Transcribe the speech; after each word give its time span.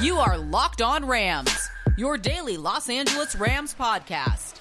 You 0.00 0.16
are 0.16 0.38
Locked 0.38 0.80
On 0.80 1.04
Rams, 1.04 1.68
your 1.98 2.16
daily 2.16 2.56
Los 2.56 2.88
Angeles 2.88 3.36
Rams 3.36 3.74
podcast. 3.78 4.54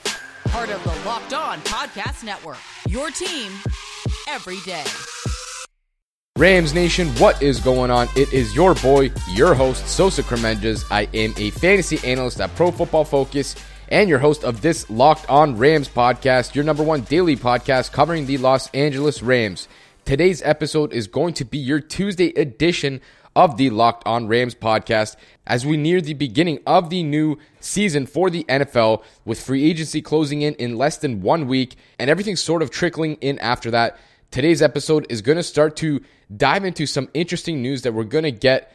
Part 0.49 0.69
of 0.69 0.83
the 0.83 1.07
Locked 1.07 1.33
On 1.33 1.59
Podcast 1.59 2.25
Network. 2.25 2.57
Your 2.89 3.09
team 3.09 3.49
every 4.27 4.59
day. 4.65 4.83
Rams 6.37 6.73
Nation, 6.73 7.07
what 7.19 7.41
is 7.41 7.61
going 7.61 7.89
on? 7.89 8.09
It 8.17 8.33
is 8.33 8.53
your 8.53 8.75
boy, 8.75 9.11
your 9.33 9.53
host, 9.53 9.87
Sosa 9.87 10.23
Kremenjas. 10.23 10.83
I 10.91 11.07
am 11.13 11.33
a 11.37 11.51
fantasy 11.51 12.05
analyst 12.05 12.41
at 12.41 12.53
Pro 12.57 12.69
Football 12.69 13.05
Focus 13.05 13.55
and 13.87 14.09
your 14.09 14.19
host 14.19 14.43
of 14.43 14.59
this 14.59 14.89
Locked 14.89 15.29
On 15.29 15.55
Rams 15.55 15.87
podcast, 15.87 16.53
your 16.53 16.65
number 16.65 16.83
one 16.83 17.03
daily 17.03 17.37
podcast 17.37 17.93
covering 17.93 18.25
the 18.25 18.39
Los 18.39 18.69
Angeles 18.71 19.23
Rams. 19.23 19.69
Today's 20.03 20.41
episode 20.41 20.91
is 20.91 21.07
going 21.07 21.35
to 21.35 21.45
be 21.45 21.59
your 21.59 21.79
Tuesday 21.79 22.29
edition 22.29 22.99
of 23.35 23.57
the 23.57 23.69
Locked 23.69 24.05
On 24.05 24.27
Rams 24.27 24.55
podcast 24.55 25.15
as 25.47 25.65
we 25.65 25.77
near 25.77 26.01
the 26.01 26.13
beginning 26.13 26.59
of 26.65 26.89
the 26.89 27.03
new 27.03 27.37
season 27.59 28.05
for 28.05 28.29
the 28.29 28.43
NFL 28.45 29.03
with 29.25 29.41
free 29.41 29.69
agency 29.69 30.01
closing 30.01 30.41
in 30.41 30.55
in 30.55 30.77
less 30.77 30.97
than 30.97 31.21
one 31.21 31.47
week 31.47 31.75
and 31.97 32.09
everything 32.09 32.35
sort 32.35 32.61
of 32.61 32.69
trickling 32.69 33.15
in 33.15 33.39
after 33.39 33.71
that. 33.71 33.97
Today's 34.31 34.61
episode 34.61 35.05
is 35.09 35.21
going 35.21 35.37
to 35.37 35.43
start 35.43 35.75
to 35.77 36.01
dive 36.35 36.63
into 36.65 36.85
some 36.85 37.09
interesting 37.13 37.61
news 37.61 37.81
that 37.81 37.93
we're 37.93 38.03
going 38.03 38.23
to 38.23 38.31
get 38.31 38.71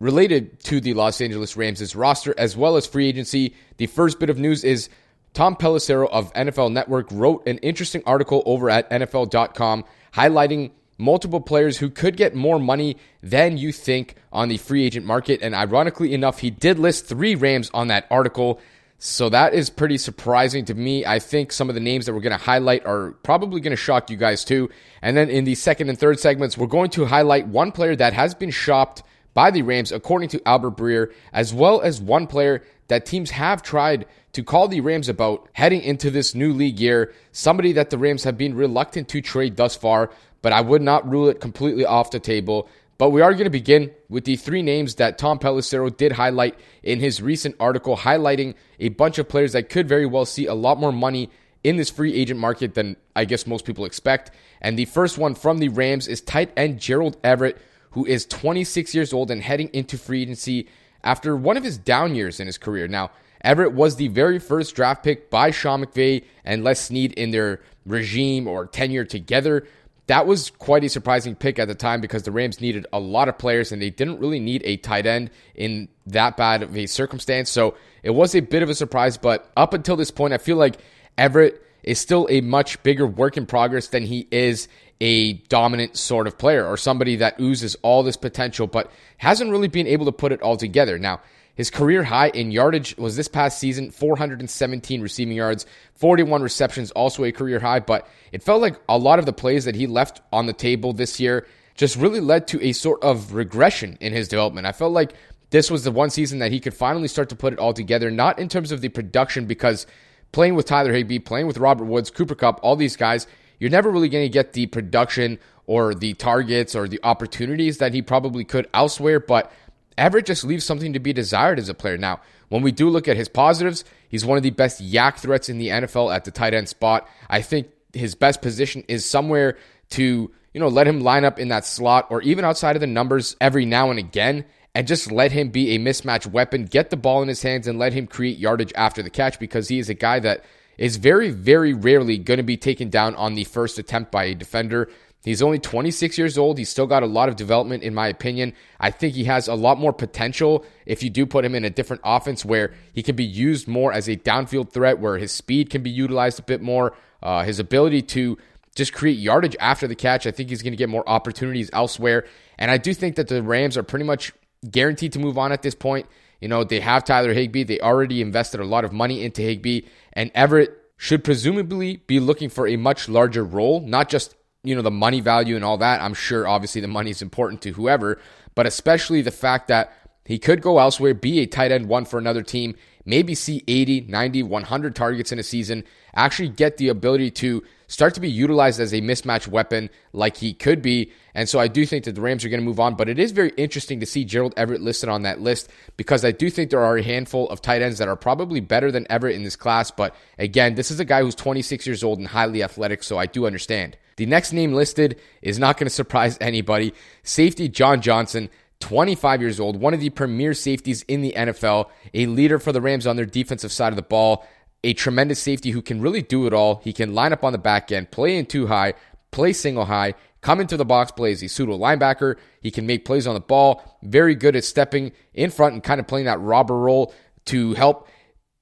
related 0.00 0.60
to 0.64 0.80
the 0.80 0.94
Los 0.94 1.20
Angeles 1.20 1.56
Rams' 1.56 1.94
roster 1.94 2.34
as 2.36 2.56
well 2.56 2.76
as 2.76 2.86
free 2.86 3.08
agency. 3.08 3.54
The 3.76 3.86
first 3.86 4.18
bit 4.18 4.30
of 4.30 4.38
news 4.38 4.64
is 4.64 4.88
Tom 5.32 5.56
Pelissero 5.56 6.08
of 6.10 6.32
NFL 6.34 6.72
Network 6.72 7.06
wrote 7.10 7.46
an 7.46 7.58
interesting 7.58 8.02
article 8.04 8.42
over 8.44 8.68
at 8.68 8.90
NFL.com 8.90 9.84
highlighting 10.12 10.72
multiple 11.02 11.40
players 11.40 11.78
who 11.78 11.90
could 11.90 12.16
get 12.16 12.34
more 12.34 12.58
money 12.58 12.96
than 13.22 13.58
you 13.58 13.72
think 13.72 14.14
on 14.32 14.48
the 14.48 14.56
free 14.56 14.86
agent 14.86 15.04
market. 15.04 15.42
And 15.42 15.54
ironically 15.54 16.14
enough, 16.14 16.38
he 16.38 16.50
did 16.50 16.78
list 16.78 17.06
three 17.06 17.34
Rams 17.34 17.70
on 17.74 17.88
that 17.88 18.06
article. 18.10 18.60
So 18.98 19.28
that 19.30 19.52
is 19.52 19.68
pretty 19.68 19.98
surprising 19.98 20.64
to 20.66 20.74
me. 20.74 21.04
I 21.04 21.18
think 21.18 21.50
some 21.50 21.68
of 21.68 21.74
the 21.74 21.80
names 21.80 22.06
that 22.06 22.14
we're 22.14 22.20
going 22.20 22.38
to 22.38 22.44
highlight 22.44 22.86
are 22.86 23.10
probably 23.24 23.60
going 23.60 23.72
to 23.72 23.76
shock 23.76 24.10
you 24.10 24.16
guys 24.16 24.44
too. 24.44 24.70
And 25.02 25.16
then 25.16 25.28
in 25.28 25.44
the 25.44 25.56
second 25.56 25.88
and 25.88 25.98
third 25.98 26.20
segments, 26.20 26.56
we're 26.56 26.68
going 26.68 26.90
to 26.90 27.04
highlight 27.04 27.48
one 27.48 27.72
player 27.72 27.96
that 27.96 28.12
has 28.12 28.32
been 28.34 28.52
shopped 28.52 29.02
by 29.34 29.50
the 29.50 29.62
Rams, 29.62 29.90
according 29.92 30.28
to 30.30 30.46
Albert 30.46 30.76
Breer, 30.76 31.12
as 31.32 31.52
well 31.52 31.80
as 31.80 32.00
one 32.00 32.26
player 32.28 32.62
that 32.88 33.06
teams 33.06 33.30
have 33.30 33.62
tried 33.62 34.06
to 34.34 34.42
call 34.42 34.68
the 34.68 34.80
Rams 34.80 35.08
about 35.08 35.48
heading 35.52 35.82
into 35.82 36.10
this 36.10 36.34
new 36.34 36.52
league 36.52 36.78
year. 36.78 37.12
Somebody 37.32 37.72
that 37.72 37.90
the 37.90 37.98
Rams 37.98 38.24
have 38.24 38.38
been 38.38 38.54
reluctant 38.54 39.08
to 39.08 39.20
trade 39.20 39.56
thus 39.56 39.74
far 39.74 40.10
but 40.42 40.52
I 40.52 40.60
would 40.60 40.82
not 40.82 41.08
rule 41.08 41.28
it 41.28 41.40
completely 41.40 41.86
off 41.86 42.10
the 42.10 42.20
table. 42.20 42.68
But 42.98 43.10
we 43.10 43.20
are 43.20 43.32
going 43.32 43.44
to 43.44 43.50
begin 43.50 43.90
with 44.08 44.24
the 44.24 44.36
three 44.36 44.62
names 44.62 44.96
that 44.96 45.18
Tom 45.18 45.38
Pelissero 45.38 45.96
did 45.96 46.12
highlight 46.12 46.58
in 46.82 47.00
his 47.00 47.22
recent 47.22 47.56
article, 47.58 47.96
highlighting 47.96 48.54
a 48.78 48.90
bunch 48.90 49.18
of 49.18 49.28
players 49.28 49.52
that 49.52 49.70
could 49.70 49.88
very 49.88 50.06
well 50.06 50.24
see 50.24 50.46
a 50.46 50.54
lot 50.54 50.78
more 50.78 50.92
money 50.92 51.30
in 51.64 51.76
this 51.76 51.90
free 51.90 52.14
agent 52.14 52.38
market 52.38 52.74
than 52.74 52.96
I 53.16 53.24
guess 53.24 53.46
most 53.46 53.64
people 53.64 53.84
expect. 53.84 54.30
And 54.60 54.78
the 54.78 54.84
first 54.84 55.18
one 55.18 55.34
from 55.34 55.58
the 55.58 55.68
Rams 55.68 56.08
is 56.08 56.20
tight 56.20 56.52
end 56.56 56.80
Gerald 56.80 57.16
Everett, 57.24 57.60
who 57.90 58.04
is 58.04 58.26
26 58.26 58.94
years 58.94 59.12
old 59.12 59.30
and 59.30 59.42
heading 59.42 59.70
into 59.72 59.98
free 59.98 60.22
agency 60.22 60.68
after 61.04 61.36
one 61.36 61.56
of 61.56 61.64
his 61.64 61.78
down 61.78 62.14
years 62.14 62.40
in 62.40 62.46
his 62.46 62.58
career. 62.58 62.88
Now, 62.88 63.10
Everett 63.42 63.72
was 63.72 63.96
the 63.96 64.08
very 64.08 64.38
first 64.38 64.74
draft 64.76 65.02
pick 65.02 65.28
by 65.28 65.50
Sean 65.50 65.84
McVay 65.84 66.24
and 66.44 66.62
Les 66.62 66.80
Snead 66.80 67.12
in 67.12 67.32
their 67.32 67.60
regime 67.84 68.46
or 68.46 68.66
tenure 68.66 69.04
together 69.04 69.66
that 70.12 70.26
was 70.26 70.50
quite 70.50 70.84
a 70.84 70.90
surprising 70.90 71.34
pick 71.34 71.58
at 71.58 71.68
the 71.68 71.74
time 71.74 72.02
because 72.02 72.24
the 72.24 72.30
Rams 72.30 72.60
needed 72.60 72.86
a 72.92 73.00
lot 73.00 73.30
of 73.30 73.38
players 73.38 73.72
and 73.72 73.80
they 73.80 73.88
didn't 73.88 74.20
really 74.20 74.40
need 74.40 74.60
a 74.66 74.76
tight 74.76 75.06
end 75.06 75.30
in 75.54 75.88
that 76.04 76.36
bad 76.36 76.62
of 76.62 76.76
a 76.76 76.84
circumstance. 76.84 77.48
So 77.48 77.76
it 78.02 78.10
was 78.10 78.34
a 78.34 78.40
bit 78.40 78.62
of 78.62 78.68
a 78.68 78.74
surprise, 78.74 79.16
but 79.16 79.50
up 79.56 79.72
until 79.72 79.96
this 79.96 80.10
point, 80.10 80.34
I 80.34 80.36
feel 80.36 80.58
like 80.58 80.76
Everett 81.16 81.62
is 81.82 81.98
still 81.98 82.26
a 82.28 82.42
much 82.42 82.82
bigger 82.82 83.06
work 83.06 83.38
in 83.38 83.46
progress 83.46 83.86
than 83.88 84.02
he 84.02 84.28
is 84.30 84.68
a 85.00 85.32
dominant 85.48 85.96
sort 85.96 86.26
of 86.26 86.36
player 86.36 86.66
or 86.66 86.76
somebody 86.76 87.16
that 87.16 87.40
oozes 87.40 87.74
all 87.80 88.02
this 88.02 88.18
potential, 88.18 88.66
but 88.66 88.92
hasn't 89.16 89.50
really 89.50 89.68
been 89.68 89.86
able 89.86 90.04
to 90.04 90.12
put 90.12 90.30
it 90.30 90.42
all 90.42 90.58
together. 90.58 90.98
Now, 90.98 91.22
his 91.54 91.70
career 91.70 92.02
high 92.02 92.28
in 92.28 92.50
yardage 92.50 92.96
was 92.96 93.16
this 93.16 93.28
past 93.28 93.58
season 93.58 93.90
417 93.90 95.02
receiving 95.02 95.36
yards, 95.36 95.66
41 95.96 96.42
receptions, 96.42 96.90
also 96.92 97.24
a 97.24 97.32
career 97.32 97.60
high. 97.60 97.80
But 97.80 98.08
it 98.32 98.42
felt 98.42 98.62
like 98.62 98.80
a 98.88 98.96
lot 98.96 99.18
of 99.18 99.26
the 99.26 99.32
plays 99.32 99.66
that 99.66 99.74
he 99.74 99.86
left 99.86 100.22
on 100.32 100.46
the 100.46 100.52
table 100.52 100.92
this 100.92 101.20
year 101.20 101.46
just 101.74 101.96
really 101.96 102.20
led 102.20 102.46
to 102.48 102.62
a 102.62 102.72
sort 102.72 103.02
of 103.02 103.34
regression 103.34 103.98
in 104.00 104.12
his 104.12 104.28
development. 104.28 104.66
I 104.66 104.72
felt 104.72 104.92
like 104.92 105.12
this 105.50 105.70
was 105.70 105.84
the 105.84 105.90
one 105.90 106.10
season 106.10 106.38
that 106.38 106.52
he 106.52 106.60
could 106.60 106.74
finally 106.74 107.08
start 107.08 107.28
to 107.28 107.36
put 107.36 107.52
it 107.52 107.58
all 107.58 107.74
together, 107.74 108.10
not 108.10 108.38
in 108.38 108.48
terms 108.48 108.72
of 108.72 108.80
the 108.80 108.88
production, 108.88 109.46
because 109.46 109.86
playing 110.32 110.54
with 110.54 110.66
Tyler 110.66 110.92
Higbee, 110.92 111.18
playing 111.18 111.46
with 111.46 111.58
Robert 111.58 111.84
Woods, 111.84 112.10
Cooper 112.10 112.34
Kupp, 112.34 112.60
all 112.62 112.76
these 112.76 112.96
guys, 112.96 113.26
you're 113.58 113.70
never 113.70 113.90
really 113.90 114.08
going 114.08 114.24
to 114.24 114.32
get 114.32 114.54
the 114.54 114.66
production 114.66 115.38
or 115.66 115.94
the 115.94 116.14
targets 116.14 116.74
or 116.74 116.88
the 116.88 117.00
opportunities 117.02 117.78
that 117.78 117.92
he 117.92 118.00
probably 118.02 118.44
could 118.44 118.66
elsewhere. 118.74 119.20
But 119.20 119.52
Everett 119.98 120.26
just 120.26 120.44
leaves 120.44 120.64
something 120.64 120.92
to 120.92 120.98
be 120.98 121.12
desired 121.12 121.58
as 121.58 121.68
a 121.68 121.74
player. 121.74 121.98
Now, 121.98 122.20
when 122.48 122.62
we 122.62 122.72
do 122.72 122.88
look 122.88 123.08
at 123.08 123.16
his 123.16 123.28
positives, 123.28 123.84
he's 124.08 124.24
one 124.24 124.36
of 124.36 124.42
the 124.42 124.50
best 124.50 124.82
YAC 124.82 125.18
threats 125.18 125.48
in 125.48 125.58
the 125.58 125.68
NFL 125.68 126.14
at 126.14 126.24
the 126.24 126.30
tight 126.30 126.54
end 126.54 126.68
spot. 126.68 127.08
I 127.28 127.42
think 127.42 127.68
his 127.92 128.14
best 128.14 128.42
position 128.42 128.84
is 128.88 129.04
somewhere 129.04 129.58
to, 129.90 130.30
you 130.52 130.60
know, 130.60 130.68
let 130.68 130.86
him 130.86 131.00
line 131.00 131.24
up 131.24 131.38
in 131.38 131.48
that 131.48 131.64
slot 131.64 132.06
or 132.10 132.22
even 132.22 132.44
outside 132.44 132.76
of 132.76 132.80
the 132.80 132.86
numbers 132.86 133.36
every 133.40 133.64
now 133.64 133.90
and 133.90 133.98
again 133.98 134.44
and 134.74 134.86
just 134.86 135.12
let 135.12 135.32
him 135.32 135.50
be 135.50 135.74
a 135.74 135.78
mismatch 135.78 136.26
weapon, 136.26 136.64
get 136.64 136.90
the 136.90 136.96
ball 136.96 137.22
in 137.22 137.28
his 137.28 137.42
hands 137.42 137.66
and 137.66 137.78
let 137.78 137.92
him 137.92 138.06
create 138.06 138.38
yardage 138.38 138.72
after 138.74 139.02
the 139.02 139.10
catch 139.10 139.38
because 139.38 139.68
he 139.68 139.78
is 139.78 139.90
a 139.90 139.94
guy 139.94 140.18
that 140.20 140.44
is 140.78 140.96
very, 140.96 141.30
very 141.30 141.74
rarely 141.74 142.16
going 142.18 142.38
to 142.38 142.42
be 142.42 142.56
taken 142.56 142.88
down 142.88 143.14
on 143.16 143.34
the 143.34 143.44
first 143.44 143.78
attempt 143.78 144.10
by 144.10 144.24
a 144.24 144.34
defender. 144.34 144.88
He's 145.24 145.42
only 145.42 145.58
26 145.58 146.18
years 146.18 146.36
old. 146.36 146.58
He's 146.58 146.68
still 146.68 146.86
got 146.86 147.02
a 147.02 147.06
lot 147.06 147.28
of 147.28 147.36
development, 147.36 147.84
in 147.84 147.94
my 147.94 148.08
opinion. 148.08 148.54
I 148.80 148.90
think 148.90 149.14
he 149.14 149.24
has 149.24 149.46
a 149.46 149.54
lot 149.54 149.78
more 149.78 149.92
potential 149.92 150.64
if 150.84 151.02
you 151.02 151.10
do 151.10 151.26
put 151.26 151.44
him 151.44 151.54
in 151.54 151.64
a 151.64 151.70
different 151.70 152.02
offense 152.04 152.44
where 152.44 152.74
he 152.92 153.02
can 153.02 153.14
be 153.14 153.24
used 153.24 153.68
more 153.68 153.92
as 153.92 154.08
a 154.08 154.16
downfield 154.16 154.72
threat, 154.72 154.98
where 154.98 155.18
his 155.18 155.30
speed 155.30 155.70
can 155.70 155.82
be 155.82 155.90
utilized 155.90 156.40
a 156.40 156.42
bit 156.42 156.60
more. 156.60 156.96
Uh, 157.22 157.44
his 157.44 157.60
ability 157.60 158.02
to 158.02 158.36
just 158.74 158.92
create 158.92 159.18
yardage 159.18 159.56
after 159.60 159.86
the 159.86 159.94
catch, 159.94 160.26
I 160.26 160.32
think 160.32 160.48
he's 160.48 160.62
going 160.62 160.72
to 160.72 160.76
get 160.76 160.88
more 160.88 161.08
opportunities 161.08 161.70
elsewhere. 161.72 162.26
And 162.58 162.70
I 162.70 162.78
do 162.78 162.92
think 162.92 163.16
that 163.16 163.28
the 163.28 163.42
Rams 163.42 163.76
are 163.76 163.82
pretty 163.84 164.04
much 164.04 164.32
guaranteed 164.68 165.12
to 165.12 165.18
move 165.20 165.38
on 165.38 165.52
at 165.52 165.62
this 165.62 165.74
point. 165.74 166.06
You 166.40 166.48
know, 166.48 166.64
they 166.64 166.80
have 166.80 167.04
Tyler 167.04 167.32
Higbee. 167.32 167.62
They 167.62 167.78
already 167.78 168.20
invested 168.20 168.58
a 168.58 168.64
lot 168.64 168.84
of 168.84 168.92
money 168.92 169.22
into 169.22 169.42
Higbee. 169.42 169.82
And 170.14 170.32
Everett 170.34 170.76
should 170.96 171.22
presumably 171.22 171.98
be 171.98 172.18
looking 172.18 172.48
for 172.48 172.66
a 172.66 172.76
much 172.76 173.08
larger 173.08 173.44
role, 173.44 173.80
not 173.80 174.08
just 174.08 174.34
you 174.64 174.74
know, 174.74 174.82
the 174.82 174.90
money 174.90 175.20
value 175.20 175.56
and 175.56 175.64
all 175.64 175.78
that. 175.78 176.00
I'm 176.00 176.14
sure 176.14 176.46
obviously 176.46 176.80
the 176.80 176.88
money 176.88 177.10
is 177.10 177.22
important 177.22 177.62
to 177.62 177.72
whoever, 177.72 178.20
but 178.54 178.66
especially 178.66 179.22
the 179.22 179.30
fact 179.30 179.68
that 179.68 179.92
he 180.24 180.38
could 180.38 180.62
go 180.62 180.78
elsewhere, 180.78 181.14
be 181.14 181.40
a 181.40 181.46
tight 181.46 181.72
end 181.72 181.88
one 181.88 182.04
for 182.04 182.18
another 182.18 182.42
team, 182.42 182.76
maybe 183.04 183.34
see 183.34 183.64
80, 183.66 184.02
90, 184.02 184.44
100 184.44 184.94
targets 184.94 185.32
in 185.32 185.38
a 185.38 185.42
season, 185.42 185.84
actually 186.14 186.48
get 186.48 186.76
the 186.76 186.88
ability 186.88 187.30
to 187.32 187.64
start 187.92 188.14
to 188.14 188.20
be 188.20 188.30
utilized 188.30 188.80
as 188.80 188.94
a 188.94 189.02
mismatch 189.02 189.46
weapon 189.46 189.90
like 190.14 190.38
he 190.38 190.54
could 190.54 190.80
be. 190.80 191.12
And 191.34 191.46
so 191.46 191.60
I 191.60 191.68
do 191.68 191.84
think 191.84 192.04
that 192.06 192.14
the 192.14 192.22
Rams 192.22 192.42
are 192.42 192.48
going 192.48 192.60
to 192.60 192.64
move 192.64 192.80
on, 192.80 192.94
but 192.94 193.06
it 193.06 193.18
is 193.18 193.32
very 193.32 193.50
interesting 193.58 194.00
to 194.00 194.06
see 194.06 194.24
Gerald 194.24 194.54
Everett 194.56 194.80
listed 194.80 195.10
on 195.10 195.22
that 195.22 195.42
list 195.42 195.68
because 195.98 196.24
I 196.24 196.32
do 196.32 196.48
think 196.48 196.70
there 196.70 196.82
are 196.82 196.96
a 196.96 197.02
handful 197.02 197.50
of 197.50 197.60
tight 197.60 197.82
ends 197.82 197.98
that 197.98 198.08
are 198.08 198.16
probably 198.16 198.60
better 198.60 198.90
than 198.90 199.06
Everett 199.10 199.36
in 199.36 199.42
this 199.42 199.56
class. 199.56 199.90
But 199.90 200.16
again, 200.38 200.74
this 200.74 200.90
is 200.90 201.00
a 201.00 201.04
guy 201.04 201.20
who's 201.20 201.34
26 201.34 201.86
years 201.86 202.02
old 202.02 202.18
and 202.18 202.28
highly 202.28 202.62
athletic, 202.62 203.02
so 203.02 203.18
I 203.18 203.26
do 203.26 203.46
understand. 203.46 203.98
The 204.16 204.24
next 204.24 204.54
name 204.54 204.72
listed 204.72 205.20
is 205.42 205.58
not 205.58 205.76
going 205.76 205.86
to 205.88 205.90
surprise 205.90 206.38
anybody. 206.40 206.94
Safety 207.24 207.68
John 207.68 208.00
Johnson, 208.00 208.48
25 208.80 209.42
years 209.42 209.60
old, 209.60 209.76
one 209.76 209.92
of 209.92 210.00
the 210.00 210.08
premier 210.08 210.54
safeties 210.54 211.02
in 211.02 211.20
the 211.20 211.34
NFL, 211.36 211.90
a 212.14 212.24
leader 212.24 212.58
for 212.58 212.72
the 212.72 212.80
Rams 212.80 213.06
on 213.06 213.16
their 213.16 213.26
defensive 213.26 213.70
side 213.70 213.92
of 213.92 213.96
the 213.96 214.02
ball, 214.02 214.46
a 214.84 214.94
tremendous 214.94 215.40
safety 215.40 215.70
who 215.70 215.82
can 215.82 216.00
really 216.00 216.22
do 216.22 216.46
it 216.46 216.52
all. 216.52 216.80
He 216.84 216.92
can 216.92 217.14
line 217.14 217.32
up 217.32 217.44
on 217.44 217.52
the 217.52 217.58
back 217.58 217.92
end, 217.92 218.10
play 218.10 218.36
in 218.36 218.46
two 218.46 218.66
high, 218.66 218.94
play 219.30 219.52
single 219.52 219.84
high, 219.84 220.14
come 220.40 220.60
into 220.60 220.76
the 220.76 220.84
box, 220.84 221.12
play 221.12 221.32
as 221.32 221.42
a 221.42 221.48
pseudo 221.48 221.78
linebacker. 221.78 222.36
He 222.60 222.70
can 222.70 222.86
make 222.86 223.04
plays 223.04 223.26
on 223.26 223.34
the 223.34 223.40
ball, 223.40 223.98
very 224.02 224.34
good 224.34 224.56
at 224.56 224.64
stepping 224.64 225.12
in 225.34 225.50
front 225.50 225.74
and 225.74 225.82
kind 225.82 226.00
of 226.00 226.06
playing 226.06 226.26
that 226.26 226.40
robber 226.40 226.78
role 226.78 227.14
to 227.46 227.74
help 227.74 228.08